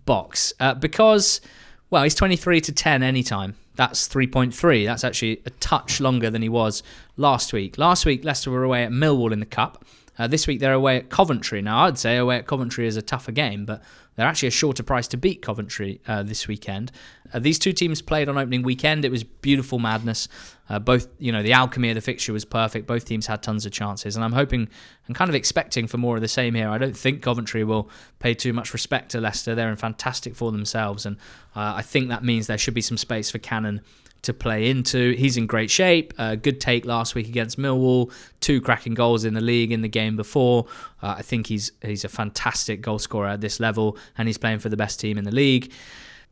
box. 0.05 0.53
Uh, 0.59 0.73
because 0.73 1.41
well 1.89 2.03
he's 2.03 2.15
23 2.15 2.61
to 2.61 2.71
10 2.71 3.03
anytime. 3.03 3.55
That's 3.75 4.07
3.3 4.07 4.85
that's 4.85 5.03
actually 5.03 5.41
a 5.45 5.49
touch 5.51 5.99
longer 5.99 6.29
than 6.29 6.41
he 6.41 6.49
was 6.49 6.83
last 7.17 7.53
week. 7.53 7.77
Last 7.77 8.05
week 8.05 8.23
leicester 8.23 8.51
were 8.51 8.63
away 8.63 8.83
at 8.83 8.91
millwall 8.91 9.31
in 9.31 9.39
the 9.39 9.45
cup. 9.45 9.85
Uh, 10.19 10.27
this 10.27 10.45
week 10.45 10.59
they're 10.59 10.73
away 10.73 10.97
at 10.97 11.09
Coventry. 11.09 11.61
Now, 11.61 11.85
I'd 11.85 11.97
say 11.97 12.17
away 12.17 12.35
at 12.35 12.45
Coventry 12.45 12.85
is 12.85 12.97
a 12.97 13.01
tougher 13.01 13.31
game, 13.31 13.65
but 13.65 13.81
they're 14.19 14.27
actually 14.27 14.49
a 14.49 14.51
shorter 14.51 14.83
price 14.83 15.07
to 15.07 15.17
beat 15.17 15.41
Coventry 15.41 16.01
uh, 16.05 16.23
this 16.23 16.45
weekend. 16.45 16.91
Uh, 17.33 17.39
these 17.39 17.57
two 17.57 17.71
teams 17.71 18.01
played 18.01 18.27
on 18.27 18.37
opening 18.37 18.63
weekend. 18.63 19.05
It 19.05 19.11
was 19.11 19.23
beautiful 19.23 19.79
madness. 19.79 20.27
Uh, 20.67 20.77
both, 20.77 21.07
you 21.19 21.31
know, 21.31 21.41
the 21.41 21.53
alchemy 21.53 21.87
of 21.87 21.95
the 21.95 22.01
fixture 22.01 22.33
was 22.33 22.43
perfect. 22.43 22.85
Both 22.85 23.05
teams 23.05 23.27
had 23.27 23.41
tons 23.41 23.65
of 23.65 23.71
chances, 23.71 24.17
and 24.17 24.25
I'm 24.25 24.33
hoping 24.33 24.67
and 25.07 25.15
kind 25.15 25.29
of 25.29 25.35
expecting 25.35 25.87
for 25.87 25.97
more 25.97 26.17
of 26.17 26.21
the 26.21 26.27
same 26.27 26.53
here. 26.53 26.67
I 26.67 26.77
don't 26.77 26.97
think 26.97 27.21
Coventry 27.21 27.63
will 27.63 27.89
pay 28.19 28.33
too 28.33 28.51
much 28.51 28.73
respect 28.73 29.11
to 29.11 29.21
Leicester. 29.21 29.55
They're 29.55 29.69
in 29.69 29.77
fantastic 29.77 30.35
for 30.35 30.51
themselves, 30.51 31.05
and 31.05 31.15
uh, 31.55 31.75
I 31.77 31.81
think 31.81 32.09
that 32.09 32.21
means 32.21 32.47
there 32.47 32.57
should 32.57 32.73
be 32.73 32.81
some 32.81 32.97
space 32.97 33.31
for 33.31 33.37
Cannon 33.37 33.79
to 34.21 34.33
play 34.33 34.69
into. 34.69 35.13
He's 35.13 35.37
in 35.37 35.47
great 35.47 35.71
shape. 35.71 36.13
Uh, 36.17 36.35
good 36.35 36.59
take 36.59 36.85
last 36.85 37.15
week 37.15 37.27
against 37.27 37.57
Millwall. 37.57 38.11
Two 38.39 38.61
cracking 38.61 38.93
goals 38.93 39.25
in 39.25 39.33
the 39.33 39.41
league 39.41 39.71
in 39.71 39.81
the 39.81 39.87
game 39.87 40.15
before. 40.15 40.65
Uh, 41.01 41.15
I 41.17 41.21
think 41.21 41.47
he's 41.47 41.71
he's 41.81 42.03
a 42.03 42.09
fantastic 42.09 42.81
goal 42.81 42.99
scorer 42.99 43.29
at 43.29 43.41
this 43.41 43.59
level, 43.59 43.97
and 44.17 44.27
he's 44.27 44.37
playing 44.37 44.59
for 44.59 44.69
the 44.69 44.77
best 44.77 44.99
team 44.99 45.17
in 45.17 45.23
the 45.23 45.33
league. 45.33 45.71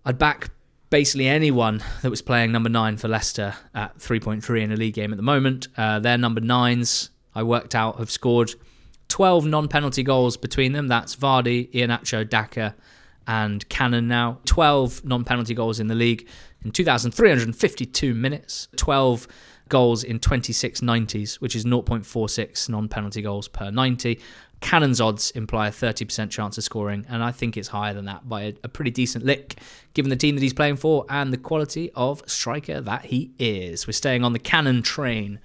I'd 0.05 0.17
back 0.17 0.49
basically 0.89 1.27
anyone 1.27 1.83
that 2.01 2.09
was 2.09 2.21
playing 2.21 2.51
number 2.51 2.69
nine 2.69 2.97
for 2.97 3.07
Leicester 3.07 3.55
at 3.73 3.97
3.3 3.99 4.61
in 4.61 4.71
a 4.71 4.75
league 4.75 4.93
game 4.93 5.11
at 5.11 5.17
the 5.17 5.23
moment. 5.23 5.67
Uh, 5.75 5.99
their 5.99 6.17
number 6.17 6.39
nines, 6.39 7.09
I 7.35 7.43
worked 7.43 7.75
out, 7.75 7.97
have 7.99 8.09
scored 8.09 8.53
12 9.09 9.45
non-penalty 9.45 10.03
goals 10.03 10.37
between 10.37 10.71
them. 10.71 10.87
That's 10.87 11.15
Vardy, 11.15 11.71
Iheanacho, 11.71 12.29
Daka, 12.29 12.75
and 13.27 13.67
Cannon 13.69 14.07
now. 14.07 14.39
12 14.45 15.05
non-penalty 15.05 15.53
goals 15.53 15.79
in 15.79 15.87
the 15.87 15.95
league 15.95 16.27
in 16.63 16.71
2,352 16.71 18.13
minutes, 18.13 18.67
12 18.77 19.27
goals 19.69 20.03
in 20.03 20.19
26 20.19 20.81
90s, 20.81 21.35
which 21.35 21.55
is 21.55 21.65
0.46 21.65 22.69
non 22.69 22.87
penalty 22.87 23.21
goals 23.21 23.47
per 23.47 23.69
90. 23.69 24.19
Cannon's 24.59 24.99
odds 24.99 25.29
imply 25.31 25.67
a 25.67 25.71
30% 25.71 26.31
chance 26.31 26.57
of 26.57 26.63
scoring, 26.63 27.05
and 27.09 27.23
I 27.23 27.31
think 27.31 27.57
it's 27.57 27.67
higher 27.67 27.93
than 27.93 28.05
that 28.05 28.27
by 28.27 28.41
a, 28.43 28.53
a, 28.63 28.67
pretty 28.67 28.89
decent 28.89 29.23
lick, 29.23 29.59
given 29.93 30.09
the 30.09 30.15
team 30.15 30.35
that 30.35 30.41
he's 30.41 30.53
playing 30.53 30.77
for 30.77 31.05
and 31.09 31.31
the 31.31 31.37
quality 31.37 31.91
of 31.93 32.23
striker 32.25 32.81
that 32.81 33.05
he 33.05 33.31
is. 33.37 33.85
We're 33.85 33.93
staying 33.93 34.23
on 34.23 34.33
the 34.33 34.39
Cannon 34.39 34.81
train, 34.81 35.39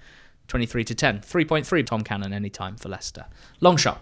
23 0.47 0.83
to 0.85 0.95
10. 0.95 1.19
3.3 1.19 1.85
Tom 1.85 2.03
Cannon 2.03 2.33
anytime 2.33 2.75
for 2.75 2.89
Leicester. 2.89 3.25
Long 3.59 3.77
shot. 3.77 4.01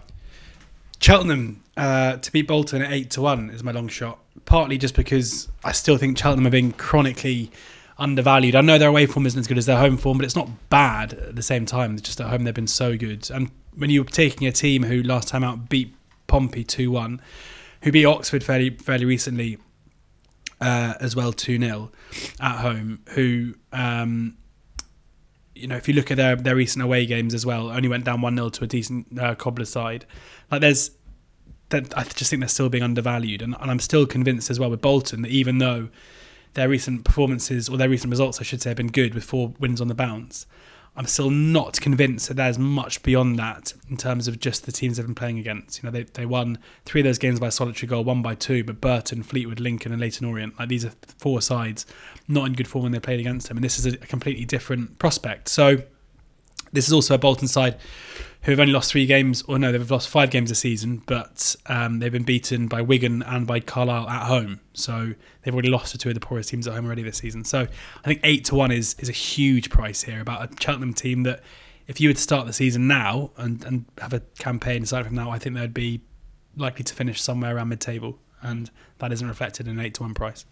Cheltenham 1.02 1.62
uh, 1.76 2.16
to 2.16 2.32
beat 2.32 2.46
Bolton 2.46 2.80
at 2.80 2.92
8 2.92 3.10
to 3.10 3.22
1 3.22 3.50
is 3.50 3.64
my 3.64 3.72
long 3.72 3.88
shot 3.88 4.20
partly 4.44 4.78
just 4.78 4.94
because 4.94 5.48
I 5.64 5.72
still 5.72 5.96
think 5.96 6.18
Cheltenham 6.18 6.44
have 6.44 6.52
been 6.52 6.72
chronically 6.72 7.50
undervalued. 7.98 8.54
I 8.54 8.60
know 8.60 8.78
their 8.78 8.88
away 8.88 9.06
form 9.06 9.26
isn't 9.26 9.38
as 9.38 9.46
good 9.46 9.58
as 9.58 9.66
their 9.66 9.78
home 9.78 9.96
form, 9.96 10.18
but 10.18 10.24
it's 10.24 10.36
not 10.36 10.48
bad 10.70 11.14
at 11.14 11.36
the 11.36 11.42
same 11.42 11.66
time. 11.66 11.98
Just 11.98 12.20
at 12.20 12.28
home, 12.28 12.44
they've 12.44 12.54
been 12.54 12.66
so 12.66 12.96
good. 12.96 13.30
And 13.30 13.50
when 13.76 13.90
you're 13.90 14.04
taking 14.04 14.46
a 14.46 14.52
team 14.52 14.82
who 14.84 15.02
last 15.02 15.28
time 15.28 15.44
out 15.44 15.68
beat 15.68 15.94
Pompey 16.26 16.64
2 16.64 16.90
1, 16.90 17.20
who 17.82 17.92
beat 17.92 18.04
Oxford 18.04 18.44
fairly, 18.44 18.70
fairly 18.70 19.04
recently 19.04 19.58
uh, 20.60 20.94
as 21.00 21.16
well 21.16 21.32
2 21.32 21.58
0 21.58 21.90
at 22.40 22.58
home, 22.58 23.00
who. 23.10 23.54
Um, 23.72 24.36
you 25.54 25.68
know, 25.68 25.76
if 25.76 25.86
you 25.86 25.92
look 25.92 26.10
at 26.10 26.16
their, 26.16 26.34
their 26.34 26.56
recent 26.56 26.82
away 26.82 27.04
games 27.04 27.34
as 27.34 27.44
well, 27.44 27.70
only 27.70 27.86
went 27.86 28.04
down 28.04 28.22
1 28.22 28.34
0 28.34 28.48
to 28.48 28.64
a 28.64 28.66
decent 28.66 29.18
uh, 29.18 29.34
cobbler 29.34 29.66
side. 29.66 30.06
Like, 30.50 30.62
there's 30.62 30.90
that 31.72 31.96
I 31.98 32.04
just 32.04 32.30
think 32.30 32.40
they're 32.40 32.48
still 32.48 32.68
being 32.68 32.84
undervalued, 32.84 33.42
and, 33.42 33.54
and 33.60 33.70
I'm 33.70 33.80
still 33.80 34.06
convinced 34.06 34.50
as 34.50 34.58
well 34.58 34.70
with 34.70 34.80
Bolton 34.80 35.22
that 35.22 35.30
even 35.30 35.58
though 35.58 35.88
their 36.54 36.68
recent 36.68 37.04
performances 37.04 37.68
or 37.68 37.76
their 37.76 37.88
recent 37.88 38.10
results, 38.10 38.40
I 38.40 38.44
should 38.44 38.62
say, 38.62 38.70
have 38.70 38.76
been 38.76 38.88
good 38.88 39.14
with 39.14 39.24
four 39.24 39.54
wins 39.58 39.80
on 39.80 39.88
the 39.88 39.94
bounce. 39.94 40.46
I'm 40.94 41.06
still 41.06 41.30
not 41.30 41.80
convinced 41.80 42.28
that 42.28 42.34
there's 42.34 42.58
much 42.58 43.02
beyond 43.02 43.38
that 43.38 43.72
in 43.88 43.96
terms 43.96 44.28
of 44.28 44.38
just 44.38 44.66
the 44.66 44.72
teams 44.72 44.98
they've 44.98 45.06
been 45.06 45.14
playing 45.14 45.38
against. 45.38 45.82
You 45.82 45.86
know, 45.86 45.90
they, 45.90 46.02
they 46.02 46.26
won 46.26 46.58
three 46.84 47.00
of 47.00 47.06
those 47.06 47.16
games 47.16 47.40
by 47.40 47.48
solitary 47.48 47.88
goal, 47.88 48.04
one 48.04 48.20
by 48.20 48.34
two, 48.34 48.62
but 48.62 48.80
Burton, 48.82 49.22
Fleetwood, 49.22 49.58
Lincoln, 49.58 49.92
and 49.92 50.00
Leyton 50.00 50.26
Orient, 50.26 50.58
like 50.58 50.68
these 50.68 50.84
are 50.84 50.92
four 51.16 51.40
sides 51.40 51.86
not 52.28 52.46
in 52.46 52.52
good 52.52 52.68
form 52.68 52.82
when 52.82 52.92
they 52.92 53.00
played 53.00 53.20
against 53.20 53.48
them, 53.48 53.56
and 53.56 53.64
this 53.64 53.78
is 53.78 53.86
a 53.86 53.96
completely 53.96 54.44
different 54.44 54.98
prospect. 54.98 55.48
So 55.48 55.78
this 56.72 56.86
is 56.86 56.92
also 56.92 57.14
a 57.14 57.18
Bolton 57.18 57.48
side 57.48 57.78
who 58.42 58.52
have 58.52 58.60
only 58.60 58.72
lost 58.72 58.90
three 58.90 59.06
games, 59.06 59.42
or 59.42 59.58
no, 59.58 59.72
they've 59.72 59.90
lost 59.90 60.08
five 60.08 60.30
games 60.30 60.50
this 60.50 60.58
season, 60.58 61.02
but 61.06 61.56
um, 61.66 62.00
they've 62.00 62.12
been 62.12 62.24
beaten 62.24 62.66
by 62.66 62.82
Wigan 62.82 63.22
and 63.22 63.46
by 63.46 63.60
Carlisle 63.60 64.08
at 64.08 64.26
home. 64.26 64.60
So 64.74 65.14
they've 65.42 65.54
already 65.54 65.70
lost 65.70 65.92
to 65.92 65.98
two 65.98 66.08
of 66.08 66.14
the 66.14 66.20
poorest 66.20 66.50
teams 66.50 66.66
at 66.66 66.74
home 66.74 66.84
already 66.86 67.02
this 67.02 67.18
season. 67.18 67.44
So 67.44 67.60
I 67.60 68.06
think 68.06 68.20
eight 68.24 68.44
to 68.46 68.54
one 68.54 68.70
is 68.70 68.94
is 68.98 69.08
a 69.08 69.12
huge 69.12 69.70
price 69.70 70.02
here 70.02 70.20
about 70.20 70.42
a 70.42 70.62
Cheltenham 70.62 70.94
team 70.94 71.22
that, 71.22 71.42
if 71.88 72.00
you 72.00 72.08
were 72.08 72.14
to 72.14 72.20
start 72.20 72.46
the 72.46 72.52
season 72.52 72.86
now 72.86 73.32
and, 73.36 73.64
and 73.64 73.84
have 73.98 74.12
a 74.12 74.20
campaign 74.38 74.86
starting 74.86 75.08
from 75.08 75.16
now, 75.16 75.30
I 75.30 75.38
think 75.38 75.56
they'd 75.56 75.74
be 75.74 76.00
likely 76.56 76.84
to 76.84 76.94
finish 76.94 77.20
somewhere 77.20 77.56
around 77.56 77.70
mid-table, 77.70 78.18
and 78.40 78.70
that 78.98 79.12
isn't 79.12 79.26
reflected 79.26 79.66
in 79.66 79.78
an 79.78 79.84
eight 79.84 79.94
to 79.94 80.02
one 80.02 80.14
price. 80.14 80.44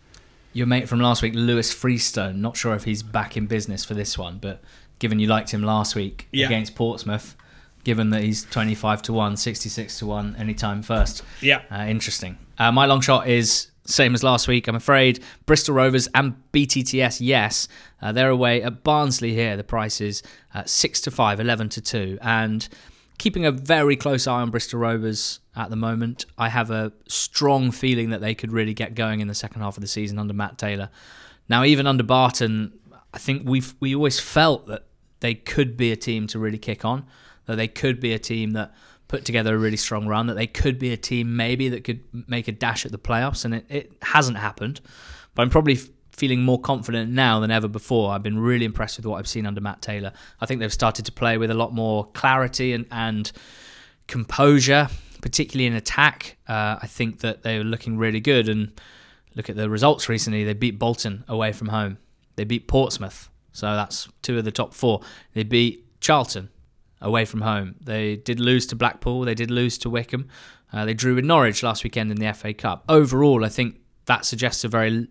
Your 0.53 0.67
mate 0.67 0.89
from 0.89 1.01
last 1.01 1.23
week, 1.23 1.35
Lewis 1.37 1.73
Freestone, 1.73 2.41
not 2.41 2.57
sure 2.57 2.75
if 2.75 2.83
he's 2.83 3.05
back 3.05 3.37
in 3.37 3.47
business 3.47 3.85
for 3.85 3.95
this 3.95 4.19
one, 4.19 4.39
but 4.39 4.61
given 4.99 5.21
you 5.21 5.29
liked 5.29 5.53
him 5.53 5.63
last 5.63 5.95
week 5.95 6.27
yeah. 6.33 6.47
against 6.47 6.75
Portsmouth, 6.75 7.37
given 7.85 8.11
that 8.11 8.23
he's 8.23 8.45
25 8.45 9.03
to 9.03 9.13
1, 9.13 9.37
66 9.37 9.99
to 9.99 10.07
1 10.07 10.37
anytime 10.37 10.83
first. 10.83 11.23
Yeah. 11.41 11.63
Uh, 11.71 11.87
interesting. 11.89 12.39
Uh, 12.59 12.73
my 12.73 12.87
long 12.87 13.01
shot 13.01 13.29
is 13.29 13.71
same 13.87 14.15
as 14.15 14.23
last 14.23 14.47
week, 14.47 14.69
I'm 14.69 14.77
afraid. 14.77 15.21
Bristol 15.47 15.75
Rovers 15.75 16.09
and 16.15 16.35
BTTS, 16.53 17.19
yes. 17.21 17.69
Uh, 18.01 18.13
they're 18.13 18.31
away 18.31 18.63
at 18.63 18.85
Barnsley 18.85 19.35
here. 19.35 19.57
The 19.57 19.65
price 19.65 20.01
is 20.01 20.23
uh, 20.55 20.65
6 20.65 21.01
to 21.03 21.11
5, 21.11 21.41
11 21.41 21.69
to 21.71 21.81
2. 21.81 22.19
And 22.23 22.69
keeping 23.19 23.45
a 23.45 23.51
very 23.51 23.97
close 23.97 24.27
eye 24.27 24.41
on 24.41 24.51
Bristol 24.51 24.81
Rovers 24.81 25.41
at 25.57 25.71
the 25.71 25.77
moment. 25.77 26.25
I 26.39 26.49
have 26.49 26.71
a 26.71 26.93
strong 27.09 27.71
feeling 27.71 28.11
that 28.11 28.21
they 28.21 28.35
could 28.35 28.53
really 28.53 28.75
get 28.75 28.95
going 28.95 29.21
in 29.21 29.29
the 29.29 29.35
second 29.35 29.63
half 29.63 29.77
of 29.77 29.81
the 29.81 29.89
season 29.89 30.19
under 30.19 30.35
Matt 30.35 30.57
Taylor. 30.57 30.91
Now, 31.49 31.65
even 31.65 31.87
under 31.87 32.05
Barton, 32.05 32.79
I 33.13 33.19
think 33.19 33.43
we've 33.45 33.75
we 33.81 33.95
always 33.95 34.21
felt 34.21 34.67
that 34.69 34.85
they 35.21 35.35
could 35.35 35.77
be 35.77 35.93
a 35.93 35.97
team 35.97 36.27
to 36.29 36.39
really 36.39 36.59
kick 36.59 36.85
on 36.85 37.05
that 37.51 37.57
they 37.57 37.69
could 37.69 38.01
be 38.01 38.13
a 38.13 38.19
team 38.19 38.53
that 38.53 38.75
put 39.09 39.25
together 39.25 39.55
a 39.55 39.59
really 39.59 39.77
strong 39.77 40.07
run, 40.07 40.27
that 40.29 40.35
they 40.35 40.47
could 40.47 40.79
be 40.79 40.93
a 40.93 40.97
team 40.97 41.37
maybe 41.37 41.69
that 41.69 41.85
could 41.85 42.01
make 42.29 42.49
a 42.49 42.53
dash 42.53 42.87
at 42.87 42.93
the 42.93 42.99
playoffs, 42.99 43.45
and 43.45 43.55
it, 43.55 43.67
it 43.69 43.93
hasn't 44.03 44.39
happened. 44.39 44.81
But 45.35 45.43
I'm 45.43 45.51
probably 45.51 45.79
feeling 46.13 46.43
more 46.43 46.61
confident 46.61 47.11
now 47.11 47.41
than 47.41 47.51
ever 47.51 47.67
before. 47.69 48.13
I've 48.13 48.23
been 48.23 48.39
really 48.39 48.65
impressed 48.65 48.99
with 48.99 49.07
what 49.07 49.19
I've 49.19 49.29
seen 49.29 49.47
under 49.47 49.61
Matt 49.61 49.83
Taylor. 49.83 50.13
I 50.41 50.47
think 50.47 50.61
they've 50.61 50.73
started 50.73 51.07
to 51.07 51.13
play 51.13 51.39
with 51.39 51.51
a 51.51 51.55
lot 51.55 51.73
more 51.73 52.07
clarity 52.13 52.73
and, 52.73 52.87
and 52.91 53.33
composure, 54.07 54.89
particularly 55.23 55.67
in 55.67 55.75
attack. 55.75 56.37
Uh, 56.47 56.79
I 56.81 56.87
think 56.87 57.21
that 57.21 57.43
they 57.43 57.59
were 57.59 57.65
looking 57.65 57.97
really 57.97 58.21
good. 58.21 58.49
And 58.49 58.73
look 59.35 59.49
at 59.49 59.57
the 59.57 59.71
results 59.71 60.09
recently. 60.09 60.45
They 60.45 60.53
beat 60.53 60.79
Bolton 60.79 61.25
away 61.29 61.53
from 61.53 61.69
home. 61.69 61.99
They 62.37 62.45
beat 62.45 62.69
Portsmouth. 62.69 63.29
So 63.53 63.75
that's 63.75 64.09
two 64.23 64.39
of 64.39 64.45
the 64.45 64.53
top 64.53 64.75
four. 64.75 65.01
They 65.35 65.43
beat 65.43 66.01
Charlton 66.01 66.51
away 67.01 67.25
from 67.25 67.41
home. 67.41 67.77
They 67.81 68.17
did 68.17 68.41
lose 68.41 68.67
to 68.69 68.77
Blackpool. 68.77 69.23
They 69.23 69.35
did 69.35 69.51
lose 69.51 69.79
to 69.79 69.91
Wycombe. 69.91 70.29
Uh, 70.73 70.85
they 70.85 70.95
drew 70.95 71.15
with 71.15 71.25
Norwich 71.25 71.63
last 71.63 71.83
weekend 71.83 72.11
in 72.11 72.19
the 72.19 72.33
FA 72.33 72.55
Cup. 72.55 72.85
Overall, 72.89 73.45
I 73.45 73.49
think 73.49 73.81
that 74.07 74.25
suggests 74.25 74.65
a 74.65 74.69
very 74.69 75.09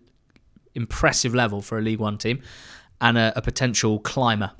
impressive 0.74 1.34
level 1.34 1.60
for 1.60 1.78
a 1.78 1.82
League 1.82 1.98
One 1.98 2.18
team 2.18 2.42
and 3.00 3.18
a, 3.18 3.32
a 3.36 3.42
potential 3.42 3.98
climber, 3.98 4.52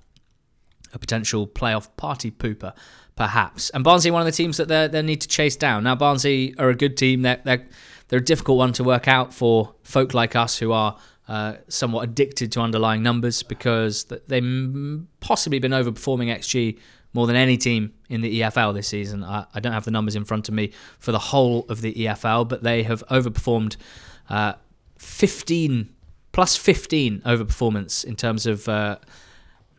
a 0.92 0.98
potential 0.98 1.46
playoff 1.46 1.88
party 1.96 2.30
pooper, 2.30 2.74
perhaps. 3.16 3.70
And 3.70 3.84
Barnsley, 3.84 4.10
one 4.10 4.22
of 4.22 4.26
the 4.26 4.32
teams 4.32 4.56
that 4.58 4.92
they 4.92 5.02
need 5.02 5.20
to 5.20 5.28
chase 5.28 5.56
down. 5.56 5.84
Now, 5.84 5.94
Barnsley 5.94 6.54
are 6.58 6.68
a 6.68 6.74
good 6.74 6.96
team. 6.96 7.22
They're, 7.22 7.40
they're, 7.44 7.66
they're 8.08 8.18
a 8.18 8.24
difficult 8.24 8.58
one 8.58 8.72
to 8.74 8.84
work 8.84 9.08
out 9.08 9.32
for 9.32 9.74
folk 9.82 10.14
like 10.14 10.34
us 10.34 10.58
who 10.58 10.72
are 10.72 10.98
uh, 11.28 11.54
somewhat 11.68 12.02
addicted 12.02 12.50
to 12.52 12.60
underlying 12.60 13.02
numbers 13.02 13.42
because 13.42 14.04
they've 14.04 15.00
possibly 15.20 15.60
been 15.60 15.70
overperforming 15.70 16.26
XG 16.26 16.78
more 17.12 17.26
than 17.26 17.36
any 17.36 17.56
team 17.56 17.92
in 18.08 18.20
the 18.20 18.40
EFL 18.40 18.74
this 18.74 18.88
season. 18.88 19.24
I, 19.24 19.46
I, 19.54 19.60
don't 19.60 19.72
have 19.72 19.84
the 19.84 19.90
numbers 19.90 20.16
in 20.16 20.24
front 20.24 20.48
of 20.48 20.54
me 20.54 20.72
for 20.98 21.12
the 21.12 21.18
whole 21.18 21.66
of 21.68 21.80
the 21.80 21.92
EFL, 21.94 22.48
but 22.48 22.62
they 22.62 22.82
have 22.84 23.04
overperformed 23.08 23.76
uh, 24.28 24.54
15 24.98 25.92
plus 26.32 26.56
15 26.56 27.22
overperformance 27.22 28.04
in 28.04 28.16
terms 28.16 28.46
of 28.46 28.68
uh, 28.68 28.96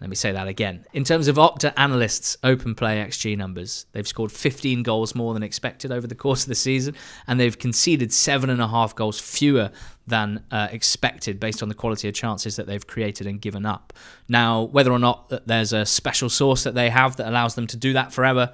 Let 0.01 0.09
me 0.09 0.15
say 0.15 0.31
that 0.31 0.47
again. 0.47 0.83
In 0.93 1.03
terms 1.03 1.27
of 1.27 1.35
Opta 1.35 1.73
analysts' 1.77 2.35
open 2.43 2.73
play 2.73 2.97
XG 2.97 3.37
numbers, 3.37 3.85
they've 3.91 4.07
scored 4.07 4.31
15 4.31 4.81
goals 4.81 5.13
more 5.13 5.35
than 5.35 5.43
expected 5.43 5.91
over 5.91 6.07
the 6.07 6.15
course 6.15 6.41
of 6.41 6.49
the 6.49 6.55
season, 6.55 6.95
and 7.27 7.39
they've 7.39 7.57
conceded 7.57 8.11
seven 8.11 8.49
and 8.49 8.59
a 8.59 8.67
half 8.67 8.95
goals 8.95 9.19
fewer 9.19 9.69
than 10.07 10.43
uh, 10.49 10.69
expected 10.71 11.39
based 11.39 11.61
on 11.61 11.69
the 11.69 11.75
quality 11.75 12.07
of 12.07 12.15
chances 12.15 12.55
that 12.55 12.65
they've 12.65 12.87
created 12.87 13.27
and 13.27 13.41
given 13.41 13.63
up. 13.63 13.93
Now, 14.27 14.63
whether 14.63 14.91
or 14.91 14.97
not 14.97 15.31
there's 15.45 15.71
a 15.71 15.85
special 15.85 16.29
sauce 16.29 16.63
that 16.63 16.73
they 16.73 16.89
have 16.89 17.17
that 17.17 17.29
allows 17.29 17.53
them 17.53 17.67
to 17.67 17.77
do 17.77 17.93
that 17.93 18.11
forever, 18.11 18.53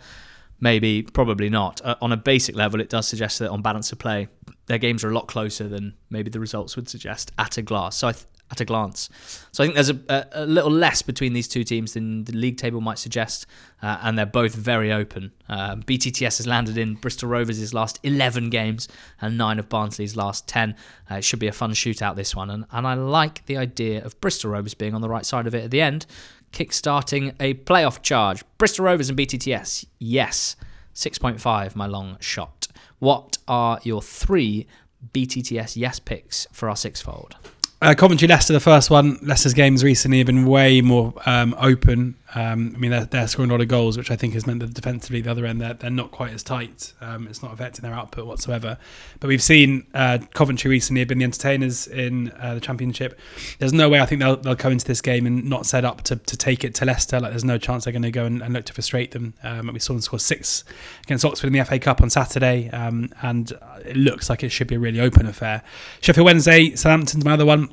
maybe, 0.60 1.02
probably 1.02 1.50
not. 1.50 1.80
Uh, 1.82 1.96
on 2.02 2.12
a 2.12 2.18
basic 2.18 2.58
level, 2.58 2.82
it 2.82 2.90
does 2.90 3.08
suggest 3.08 3.40
that 3.40 3.50
on 3.52 3.62
balance 3.62 3.90
of 3.94 4.00
play, 4.00 4.28
their 4.66 4.80
games 4.80 5.02
are 5.06 5.12
a 5.12 5.14
lot 5.14 5.30
closer 5.30 5.70
than 5.70 5.94
maybe 6.10 6.30
the 6.30 6.42
results 6.42 6.76
would 6.76 6.90
suggest 6.90 7.32
at 7.38 7.58
a 7.58 7.62
glass. 7.62 7.96
So 7.96 8.10
I, 8.10 8.12
th- 8.12 8.26
at 8.50 8.62
a 8.62 8.66
glance. 8.66 9.10
So 9.52 9.64
I 9.64 9.68
think 9.68 9.76
there's 9.76 9.90
a, 9.90 10.28
a, 10.32 10.46
little 10.46 10.72
less 10.72 11.02
between 11.02 11.34
these 11.34 11.48
two 11.48 11.64
teams 11.64 11.94
than 11.94 12.24
the 12.24 12.34
league 12.34 12.58
table 12.58 12.80
might 12.80 12.98
suggest, 12.98 13.46
uh, 13.82 14.00
and 14.02 14.18
they're 14.18 14.26
both 14.26 14.56
very 14.56 14.92
open. 14.92 15.34
Uh, 15.50 15.76
BTTS 15.76 16.38
has 16.38 16.48
landed 16.48 16.78
in 16.78 16.96
Bristol 16.96 17.30
Rovers' 17.30 17.74
last 17.74 18.00
11 18.04 18.50
games 18.50 18.88
and 19.20 19.38
nine 19.38 19.60
of 19.60 19.68
Barnsley's 19.68 20.16
last 20.16 20.48
10. 20.48 20.76
Uh, 21.12 21.16
it 21.16 21.24
should 21.24 21.40
be 21.40 21.48
a 21.48 21.52
fun 21.52 21.72
shootout, 21.72 22.16
this 22.16 22.36
one, 22.36 22.50
and, 22.50 22.66
and 22.72 22.88
I 22.88 22.94
like 22.94 23.46
the 23.48 23.58
idea 23.58 24.04
of 24.04 24.20
Bristol 24.22 24.52
Rovers 24.52 24.74
being 24.74 24.96
on 24.96 25.02
the 25.02 25.10
right 25.10 25.26
side 25.26 25.48
of 25.48 25.54
it 25.54 25.66
at 25.66 25.72
the 25.72 25.82
end, 25.82 26.06
kick-starting 26.52 27.36
a 27.40 27.54
playoff 27.56 28.02
charge. 28.02 28.44
Bristol 28.58 28.86
Rovers 28.86 29.10
and 29.10 29.18
BTTS, 29.18 29.86
yes. 30.00 30.56
6.5, 30.96 31.76
my 31.76 31.86
long 31.86 32.18
shot. 32.20 32.68
What 33.00 33.38
are 33.48 33.80
your 33.84 34.02
three 34.02 34.66
BTTS 35.14 35.76
yes 35.76 36.00
picks 36.00 36.48
for 36.52 36.70
our 36.70 36.76
sixfold? 36.76 37.36
Uh, 37.80 37.94
Coventry 37.94 38.28
Leicester, 38.28 38.54
the 38.54 38.60
first 38.60 38.90
one. 38.90 39.20
Leicester's 39.22 39.54
games 39.54 39.84
recently 39.84 40.18
have 40.18 40.28
been 40.28 40.46
way 40.46 40.82
more 40.82 41.14
um, 41.28 41.56
open. 41.60 42.16
Um, 42.36 42.74
I 42.76 42.78
mean, 42.78 42.92
they're, 42.92 43.06
they're, 43.06 43.28
scoring 43.28 43.52
a 43.52 43.54
lot 43.54 43.62
of 43.62 43.70
goals, 43.70 43.98
which 43.98 44.12
I 44.12 44.18
think 44.18 44.34
has 44.34 44.46
meant 44.46 44.60
that 44.60 44.74
defensively, 44.74 45.22
the 45.22 45.32
other 45.32 45.46
end, 45.46 45.62
they're, 45.62 45.74
they're 45.74 45.90
not 45.90 46.12
quite 46.12 46.34
as 46.34 46.44
tight. 46.44 46.94
Um, 47.00 47.28
it's 47.28 47.42
not 47.42 47.54
affecting 47.54 47.84
their 47.84 47.94
output 47.94 48.26
whatsoever. 48.26 48.78
But 49.20 49.30
we've 49.30 49.42
seen 49.42 49.88
uh, 49.94 50.20
Coventry 50.34 50.70
recently 50.70 51.00
have 51.00 51.08
been 51.08 51.20
the 51.20 51.24
entertainers 51.24 51.88
in 51.88 52.32
uh, 52.40 52.56
the 52.56 52.60
Championship. 52.60 53.18
There's 53.60 53.72
no 53.72 53.88
way 53.88 54.02
I 54.02 54.06
think 54.06 54.22
they'll, 54.22 54.36
they'll 54.36 54.58
come 54.58 54.74
into 54.74 54.86
this 54.86 55.02
game 55.02 55.26
and 55.26 55.46
not 55.46 55.66
set 55.66 55.86
up 55.86 56.02
to, 56.04 56.18
to 56.18 56.38
take 56.38 56.66
it 56.66 56.76
to 56.76 56.86
Leicester. 56.86 57.20
Like, 57.20 57.32
there's 57.32 57.46
no 57.46 57.58
chance 57.58 57.86
they're 57.86 57.94
going 57.94 58.02
to 58.04 58.12
go 58.12 58.26
and, 58.26 58.42
and, 58.42 58.54
look 58.54 58.66
to 58.66 58.74
frustrate 58.74 59.12
them. 59.12 59.34
Um, 59.44 59.72
we 59.72 59.80
saw 59.80 59.94
them 59.94 60.02
score 60.02 60.20
six 60.20 60.66
against 61.04 61.24
Oxford 61.24 61.48
in 61.48 61.54
the 61.54 61.64
FA 61.64 61.80
Cup 61.80 62.02
on 62.02 62.10
Saturday, 62.10 62.70
um, 62.72 63.10
and 63.22 63.54
it 63.86 63.96
looks 63.96 64.30
like 64.30 64.44
it 64.44 64.50
should 64.50 64.68
be 64.68 64.76
a 64.76 64.80
really 64.80 65.00
open 65.00 65.28
affair. 65.28 65.64
Sheffield 66.02 66.26
Wednesday, 66.26 66.76
Southampton's 66.76 67.24
my 67.24 67.34
other 67.34 67.46
one 67.46 67.70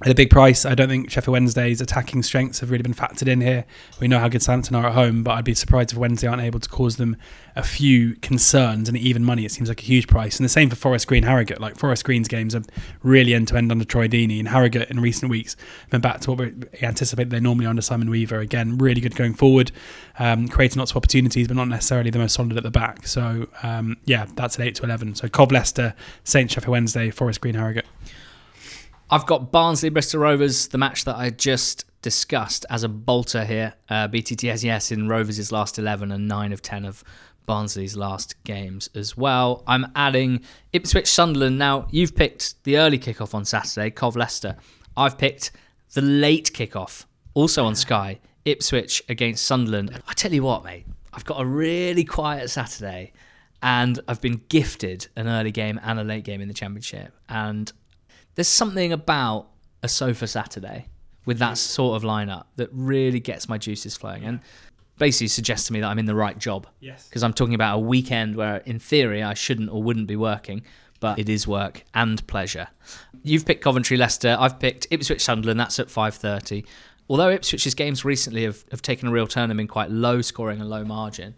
at 0.00 0.08
a 0.08 0.14
big 0.14 0.30
price. 0.30 0.64
I 0.64 0.74
don't 0.74 0.88
think 0.88 1.10
Sheffield 1.10 1.32
Wednesday's 1.32 1.80
attacking 1.80 2.22
strengths 2.24 2.58
have 2.60 2.70
really 2.70 2.82
been 2.82 2.94
factored 2.94 3.28
in 3.28 3.40
here. 3.40 3.64
We 4.00 4.08
know 4.08 4.18
how 4.18 4.28
good 4.28 4.42
Southampton 4.42 4.74
are 4.74 4.86
at 4.86 4.94
home, 4.94 5.22
but 5.22 5.32
I'd 5.32 5.44
be 5.44 5.54
surprised 5.54 5.92
if 5.92 5.98
Wednesday 5.98 6.26
aren't 6.26 6.42
able 6.42 6.58
to 6.58 6.68
cause 6.68 6.96
them 6.96 7.16
a 7.54 7.62
few 7.62 8.16
concerns 8.16 8.88
and 8.88 8.96
even 8.96 9.24
money. 9.24 9.44
It 9.44 9.52
seems 9.52 9.68
like 9.68 9.80
a 9.80 9.84
huge 9.84 10.08
price. 10.08 10.38
And 10.38 10.44
the 10.44 10.48
same 10.48 10.70
for 10.70 10.76
Forest 10.76 11.06
Green 11.06 11.22
Harrogate. 11.22 11.60
Like 11.60 11.76
Forest 11.76 12.04
Green's 12.04 12.26
games 12.26 12.54
are 12.54 12.62
really 13.02 13.34
end 13.34 13.48
to 13.48 13.56
end 13.56 13.70
under 13.70 13.84
Troy 13.84 14.08
Deeney, 14.08 14.40
and 14.40 14.48
Harrogate 14.48 14.90
in 14.90 14.98
recent 14.98 15.30
weeks 15.30 15.54
have 15.82 15.90
been 15.90 16.00
back 16.00 16.20
to 16.22 16.32
what 16.32 16.38
we 16.38 16.52
anticipate 16.82 17.30
they 17.30 17.38
normally 17.38 17.66
under 17.66 17.82
Simon 17.82 18.10
Weaver. 18.10 18.40
Again, 18.40 18.78
really 18.78 19.00
good 19.00 19.14
going 19.14 19.34
forward, 19.34 19.70
um, 20.18 20.48
creating 20.48 20.80
lots 20.80 20.90
of 20.90 20.96
opportunities, 20.96 21.46
but 21.46 21.56
not 21.56 21.68
necessarily 21.68 22.10
the 22.10 22.18
most 22.18 22.34
solid 22.34 22.56
at 22.56 22.62
the 22.64 22.70
back. 22.70 23.06
So 23.06 23.48
um, 23.62 23.98
yeah, 24.06 24.26
that's 24.34 24.58
at 24.58 24.66
eight 24.66 24.74
to 24.76 24.84
eleven. 24.84 25.14
So 25.14 25.28
Cov 25.28 25.52
Leicester, 25.52 25.94
Saint 26.24 26.50
Sheffield 26.50 26.72
Wednesday, 26.72 27.10
Forest 27.10 27.40
Green 27.40 27.54
Harrogate. 27.54 27.86
I've 29.12 29.26
got 29.26 29.52
Barnsley 29.52 29.90
Bristol 29.90 30.20
Rovers, 30.20 30.68
the 30.68 30.78
match 30.78 31.04
that 31.04 31.16
I 31.16 31.28
just 31.28 31.84
discussed 32.00 32.64
as 32.70 32.82
a 32.82 32.88
bolter 32.88 33.44
here. 33.44 33.74
Uh, 33.90 34.08
BTTS, 34.08 34.64
yes, 34.64 34.90
in 34.90 35.06
Rovers' 35.06 35.52
last 35.52 35.78
11 35.78 36.10
and 36.10 36.26
9 36.26 36.50
of 36.50 36.62
10 36.62 36.86
of 36.86 37.04
Barnsley's 37.44 37.94
last 37.94 38.42
games 38.44 38.88
as 38.94 39.14
well. 39.14 39.64
I'm 39.66 39.92
adding 39.94 40.40
Ipswich 40.72 41.08
Sunderland. 41.08 41.58
Now, 41.58 41.88
you've 41.90 42.16
picked 42.16 42.64
the 42.64 42.78
early 42.78 42.98
kickoff 42.98 43.34
on 43.34 43.44
Saturday, 43.44 43.90
Cov 43.90 44.16
Leicester. 44.16 44.56
I've 44.96 45.18
picked 45.18 45.52
the 45.92 46.00
late 46.00 46.50
kickoff, 46.54 47.04
also 47.34 47.66
on 47.66 47.74
Sky, 47.86 48.18
Ipswich 48.46 49.02
against 49.10 49.44
Sunderland. 49.44 50.00
I 50.08 50.14
tell 50.14 50.32
you 50.32 50.44
what, 50.44 50.64
mate, 50.64 50.86
I've 51.12 51.26
got 51.26 51.38
a 51.38 51.44
really 51.44 52.04
quiet 52.04 52.48
Saturday 52.48 53.12
and 53.62 54.00
I've 54.08 54.22
been 54.22 54.40
gifted 54.48 55.08
an 55.16 55.28
early 55.28 55.52
game 55.52 55.78
and 55.84 56.00
a 56.00 56.04
late 56.04 56.24
game 56.24 56.40
in 56.40 56.48
the 56.48 56.54
Championship. 56.54 57.12
And 57.28 57.70
there's 58.34 58.48
something 58.48 58.92
about 58.92 59.48
a 59.82 59.88
sofa 59.88 60.26
Saturday 60.26 60.86
with 61.24 61.38
that 61.38 61.58
sort 61.58 61.96
of 61.96 62.08
lineup 62.08 62.44
that 62.56 62.68
really 62.72 63.20
gets 63.20 63.48
my 63.48 63.58
juices 63.58 63.96
flowing 63.96 64.24
and 64.24 64.40
basically 64.98 65.28
suggests 65.28 65.66
to 65.66 65.72
me 65.72 65.80
that 65.80 65.88
I'm 65.88 65.98
in 65.98 66.06
the 66.06 66.14
right 66.14 66.38
job. 66.38 66.66
Yes. 66.80 67.08
Because 67.08 67.22
I'm 67.22 67.32
talking 67.32 67.54
about 67.54 67.76
a 67.76 67.80
weekend 67.80 68.36
where, 68.36 68.58
in 68.58 68.78
theory, 68.78 69.22
I 69.22 69.34
shouldn't 69.34 69.70
or 69.70 69.82
wouldn't 69.82 70.06
be 70.06 70.16
working, 70.16 70.62
but 71.00 71.18
it 71.18 71.28
is 71.28 71.46
work 71.46 71.84
and 71.94 72.24
pleasure. 72.26 72.68
You've 73.22 73.44
picked 73.44 73.62
Coventry 73.62 73.96
Leicester. 73.96 74.36
I've 74.38 74.58
picked 74.58 74.86
Ipswich 74.90 75.22
Sunderland. 75.22 75.58
That's 75.58 75.78
at 75.78 75.88
5:30. 75.88 76.64
Although 77.08 77.30
Ipswich's 77.30 77.74
games 77.74 78.04
recently 78.04 78.44
have, 78.44 78.64
have 78.70 78.82
taken 78.82 79.08
a 79.08 79.10
real 79.10 79.26
turn 79.26 79.50
and 79.50 79.58
been 79.58 79.66
quite 79.66 79.90
low 79.90 80.22
scoring 80.22 80.60
and 80.60 80.70
low 80.70 80.84
margin, 80.84 81.34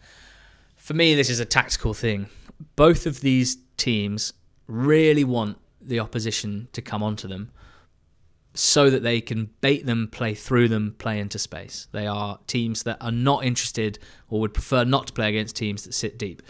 for 0.77 0.95
me 0.95 1.15
this 1.15 1.31
is 1.31 1.41
a 1.41 1.45
tactical 1.45 1.95
thing. 1.95 2.29
Both 2.77 3.07
of 3.07 3.21
these 3.23 3.57
teams 3.77 4.35
really 4.67 5.25
want 5.25 5.59
the 5.87 6.01
opposition 6.01 6.69
to 6.73 6.83
come 6.83 7.03
onto 7.03 7.29
them 7.29 7.51
so 8.55 8.89
that 8.89 9.03
they 9.03 9.21
can 9.21 9.51
bait 9.61 9.85
them, 9.85 10.09
play 10.09 10.33
through 10.35 10.69
them, 10.69 10.95
play 10.99 11.19
into 11.19 11.39
space. 11.39 11.89
They 11.93 12.07
are 12.07 12.39
teams 12.47 12.85
that 12.85 12.99
are 13.01 13.11
not 13.11 13.45
interested 13.45 13.99
or 14.29 14.41
would 14.41 14.55
prefer 14.55 14.85
not 14.85 15.09
to 15.09 15.13
play 15.13 15.29
against 15.29 15.57
teams 15.57 15.83
that 15.85 15.93
sit 15.93 16.19
deep. 16.19 16.41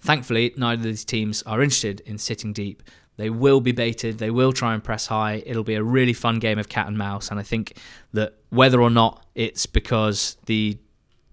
Thankfully, 0.00 0.52
neither 0.56 0.80
of 0.80 0.84
these 0.84 1.04
teams 1.04 1.42
are 1.44 1.62
interested 1.62 2.00
in 2.00 2.18
sitting 2.18 2.52
deep. 2.52 2.82
They 3.16 3.30
will 3.30 3.60
be 3.60 3.72
baited, 3.72 4.18
they 4.18 4.30
will 4.30 4.52
try 4.52 4.74
and 4.74 4.82
press 4.82 5.06
high. 5.06 5.42
It'll 5.46 5.62
be 5.62 5.76
a 5.76 5.82
really 5.82 6.12
fun 6.12 6.40
game 6.40 6.58
of 6.58 6.68
cat 6.68 6.88
and 6.88 6.98
mouse. 6.98 7.30
And 7.30 7.38
I 7.38 7.44
think 7.44 7.76
that 8.12 8.34
whether 8.48 8.80
or 8.80 8.90
not 8.90 9.24
it's 9.36 9.66
because 9.66 10.36
the 10.46 10.78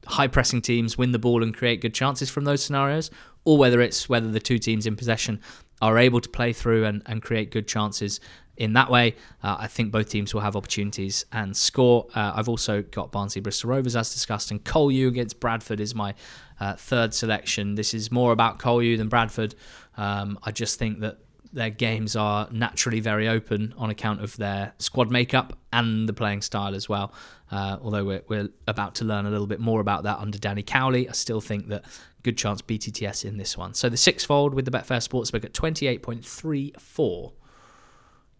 high 0.05 0.27
pressing 0.27 0.61
teams 0.61 0.97
win 0.97 1.11
the 1.11 1.19
ball 1.19 1.41
and 1.41 1.55
create 1.55 1.81
good 1.81 1.93
chances 1.93 2.29
from 2.29 2.43
those 2.43 2.63
scenarios, 2.63 3.09
or 3.45 3.57
whether 3.57 3.81
it's 3.81 4.09
whether 4.09 4.29
the 4.29 4.39
two 4.39 4.59
teams 4.59 4.85
in 4.85 4.95
possession 4.95 5.39
are 5.81 5.97
able 5.97 6.21
to 6.21 6.29
play 6.29 6.53
through 6.53 6.85
and, 6.85 7.01
and 7.05 7.21
create 7.21 7.51
good 7.51 7.67
chances 7.67 8.19
in 8.57 8.73
that 8.73 8.91
way. 8.91 9.15
Uh, 9.41 9.55
I 9.59 9.67
think 9.67 9.91
both 9.91 10.09
teams 10.09 10.33
will 10.33 10.41
have 10.41 10.55
opportunities 10.55 11.25
and 11.31 11.55
score. 11.55 12.07
Uh, 12.13 12.33
I've 12.35 12.49
also 12.49 12.81
got 12.81 13.11
Barnsley 13.11 13.41
Bristol 13.41 13.69
Rovers 13.69 13.95
as 13.95 14.13
discussed, 14.13 14.51
and 14.51 14.63
Col 14.63 14.91
U 14.91 15.07
against 15.07 15.39
Bradford 15.39 15.79
is 15.79 15.95
my 15.95 16.13
uh, 16.59 16.75
third 16.75 17.13
selection. 17.13 17.75
This 17.75 17.93
is 17.93 18.11
more 18.11 18.33
about 18.33 18.59
Col 18.59 18.83
U 18.83 18.97
than 18.97 19.07
Bradford. 19.07 19.55
Um, 19.95 20.37
I 20.43 20.51
just 20.51 20.77
think 20.77 20.99
that 20.99 21.19
their 21.51 21.69
games 21.69 22.15
are 22.15 22.47
naturally 22.51 22.99
very 22.99 23.27
open 23.27 23.73
on 23.77 23.89
account 23.89 24.21
of 24.21 24.37
their 24.37 24.73
squad 24.77 25.09
makeup 25.09 25.57
and 25.73 26.07
the 26.07 26.13
playing 26.13 26.41
style 26.41 26.75
as 26.75 26.87
well. 26.87 27.13
Uh, 27.51 27.77
although 27.81 28.05
we're, 28.05 28.21
we're 28.27 28.49
about 28.67 28.95
to 28.95 29.05
learn 29.05 29.25
a 29.25 29.29
little 29.29 29.47
bit 29.47 29.59
more 29.59 29.81
about 29.81 30.03
that 30.03 30.19
under 30.19 30.37
Danny 30.37 30.61
Cowley, 30.61 31.09
I 31.09 31.13
still 31.13 31.41
think 31.41 31.67
that 31.69 31.85
good 32.23 32.37
chance 32.37 32.61
BTTS 32.61 33.25
in 33.25 33.37
this 33.37 33.57
one. 33.57 33.73
So 33.73 33.89
the 33.89 33.97
sixfold 33.97 34.53
with 34.53 34.65
the 34.65 34.71
Betfair 34.71 35.01
Sportsbook 35.07 35.43
at 35.43 35.53
28.34. 35.53 37.33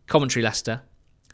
Coventry 0.05 0.41
Leicester, 0.41 0.81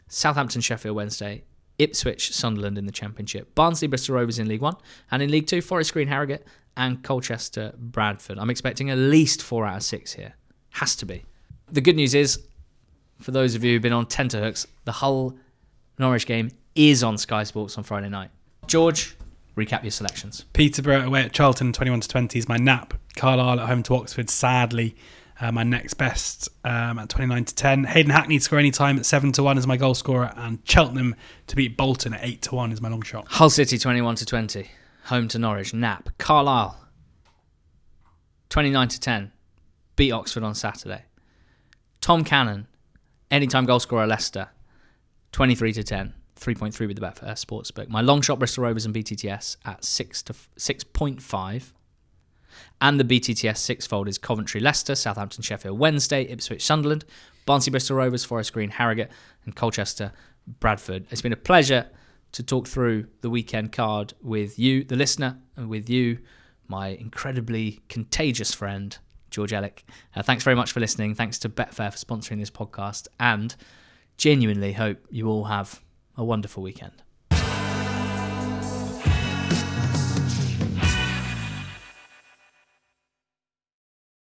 Southampton 0.08 0.62
Sheffield 0.62 0.96
Wednesday, 0.96 1.44
Ipswich 1.78 2.34
Sunderland 2.34 2.78
in 2.78 2.86
the 2.86 2.92
Championship, 2.92 3.54
Barnsley 3.56 3.88
Bristol 3.88 4.16
Rovers 4.16 4.40
in 4.40 4.48
League 4.48 4.62
One, 4.62 4.76
and 5.12 5.22
in 5.22 5.32
League 5.32 5.48
Two, 5.48 5.62
Forest 5.62 5.94
Green 5.94 6.08
Harrogate 6.08 6.46
and 6.78 7.04
Colchester 7.04 7.74
Bradford. 7.78 8.38
I'm 8.38 8.50
expecting 8.50 8.90
at 8.90 8.98
least 8.98 9.42
four 9.42 9.66
out 9.66 9.78
of 9.78 9.84
six 9.84 10.14
here. 10.14 10.36
Has 10.72 10.96
to 10.98 11.06
be. 11.06 11.26
The 11.72 11.82
good 11.82 11.96
news 11.96 12.14
is, 12.14 12.40
for 13.20 13.32
those 13.32 13.56
of 13.56 13.64
you 13.64 13.74
who've 13.74 13.82
been 13.82 13.94
on 13.94 14.06
tenterhooks, 14.06 14.68
the 14.86 14.92
Hull 14.92 15.36
Norwich 15.98 16.26
game 16.26 16.52
is 16.76 17.04
on 17.04 17.18
Sky 17.18 17.44
Sports 17.44 17.78
on 17.78 17.84
Friday 17.84 18.10
night. 18.10 18.30
George, 18.68 19.16
recap 19.58 19.84
your 19.84 19.92
selections. 19.92 20.46
Peterborough 20.54 21.06
away 21.06 21.24
at 21.24 21.32
Charlton, 21.32 21.74
21 21.74 22.02
to 22.02 22.08
20 22.08 22.38
is 22.40 22.48
my 22.48 22.58
nap. 22.58 22.94
Carlisle 23.16 23.60
at 23.62 23.68
home 23.68 23.82
to 23.84 23.96
Oxford, 23.96 24.30
sadly, 24.30 24.96
uh, 25.40 25.52
my 25.52 25.64
next 25.64 25.96
best 25.96 26.50
um, 26.64 27.00
at 27.00 27.10
29 27.10 27.46
to 27.46 27.56
10. 27.56 27.84
Hayden 27.86 28.12
Hackney 28.12 28.38
to 28.38 28.44
score 28.44 28.60
any 28.60 28.72
time 28.72 28.98
at 28.98 29.06
7 29.06 29.32
to 29.34 29.44
1 29.44 29.58
is 29.58 29.66
my 29.66 29.78
goal 29.78 29.96
scorer, 29.96 30.32
and 30.36 30.60
Cheltenham 30.66 31.16
to 31.48 31.56
beat 31.56 31.78
Bolton 31.78 32.14
at 32.14 32.24
8 32.24 32.42
to 32.44 32.56
1 32.56 32.72
is 32.72 32.82
my 32.82 32.90
long 32.90 33.02
shot. 33.02 33.26
Hull 33.28 33.50
City, 33.50 33.78
21 33.78 34.16
to 34.16 34.26
20, 34.26 34.70
home 35.06 35.28
to 35.30 35.40
Norwich. 35.40 35.74
Nap. 35.74 36.10
Carlisle, 36.18 36.78
29 38.50 38.88
to 38.90 39.00
10, 39.00 39.32
beat 39.96 40.12
Oxford 40.12 40.44
on 40.44 40.54
Saturday. 40.54 41.04
Tom 42.06 42.24
Cannon, 42.24 42.68
anytime 43.32 43.66
goal 43.66 43.80
scorer 43.80 44.06
Leicester, 44.06 44.50
23 45.32 45.74
to 45.74 45.84
10. 45.84 46.14
3.3 46.40 46.88
with 46.88 47.00
the 47.00 47.02
Betfair 47.02 47.32
Sportsbook. 47.32 47.90
My 47.90 48.02
long 48.02 48.22
shot 48.22 48.38
Bristol 48.38 48.64
Rovers 48.64 48.86
and 48.86 48.94
BTTS 48.94 49.58
at 49.66 49.84
6 49.84 50.22
to 50.22 50.34
6.5. 50.34 51.72
And 52.80 53.00
the 53.00 53.04
BTTS 53.04 53.58
six-fold 53.58 54.08
is 54.08 54.20
Coventry 54.20 54.62
Leicester, 54.62 54.94
Southampton 54.94 55.42
Sheffield 55.42 55.80
Wednesday, 55.80 56.26
Ipswich 56.26 56.64
Sunderland, 56.64 57.06
Barnsley 57.48 57.72
Bristol 57.72 57.98
Rovers, 57.98 58.24
Forest 58.24 58.54
Green 58.54 58.70
Harrogate, 58.70 59.10
and 59.44 59.56
Colchester 59.56 60.12
Bradford. 60.46 61.08
It's 61.10 61.24
been 61.24 61.34
a 61.34 61.36
pleasure 61.36 61.88
to 62.34 62.44
talk 62.44 62.68
through 62.68 63.08
the 63.22 63.32
weekend 63.32 63.72
card 63.72 64.14
with 64.22 64.60
you, 64.60 64.84
the 64.84 64.96
listener, 64.96 65.40
and 65.56 65.70
with 65.70 65.90
you, 65.90 66.20
my 66.68 66.90
incredibly 66.90 67.82
contagious 67.90 68.54
friend, 68.54 68.96
George 69.36 69.52
Elek. 69.52 69.84
Uh, 70.16 70.24
thanks 70.24 70.44
very 70.44 70.56
much 70.56 70.72
for 70.72 70.80
listening. 70.80 71.14
Thanks 71.14 71.38
to 71.40 71.50
Betfair 71.50 71.92
for 71.92 71.98
sponsoring 71.98 72.40
this 72.40 72.50
podcast, 72.50 73.08
and 73.20 73.56
genuinely 74.18 74.74
hope 74.74 75.06
you 75.10 75.28
all 75.28 75.46
have 75.46 75.82
a 76.18 76.24
wonderful 76.24 76.64
weekend. 76.64 77.05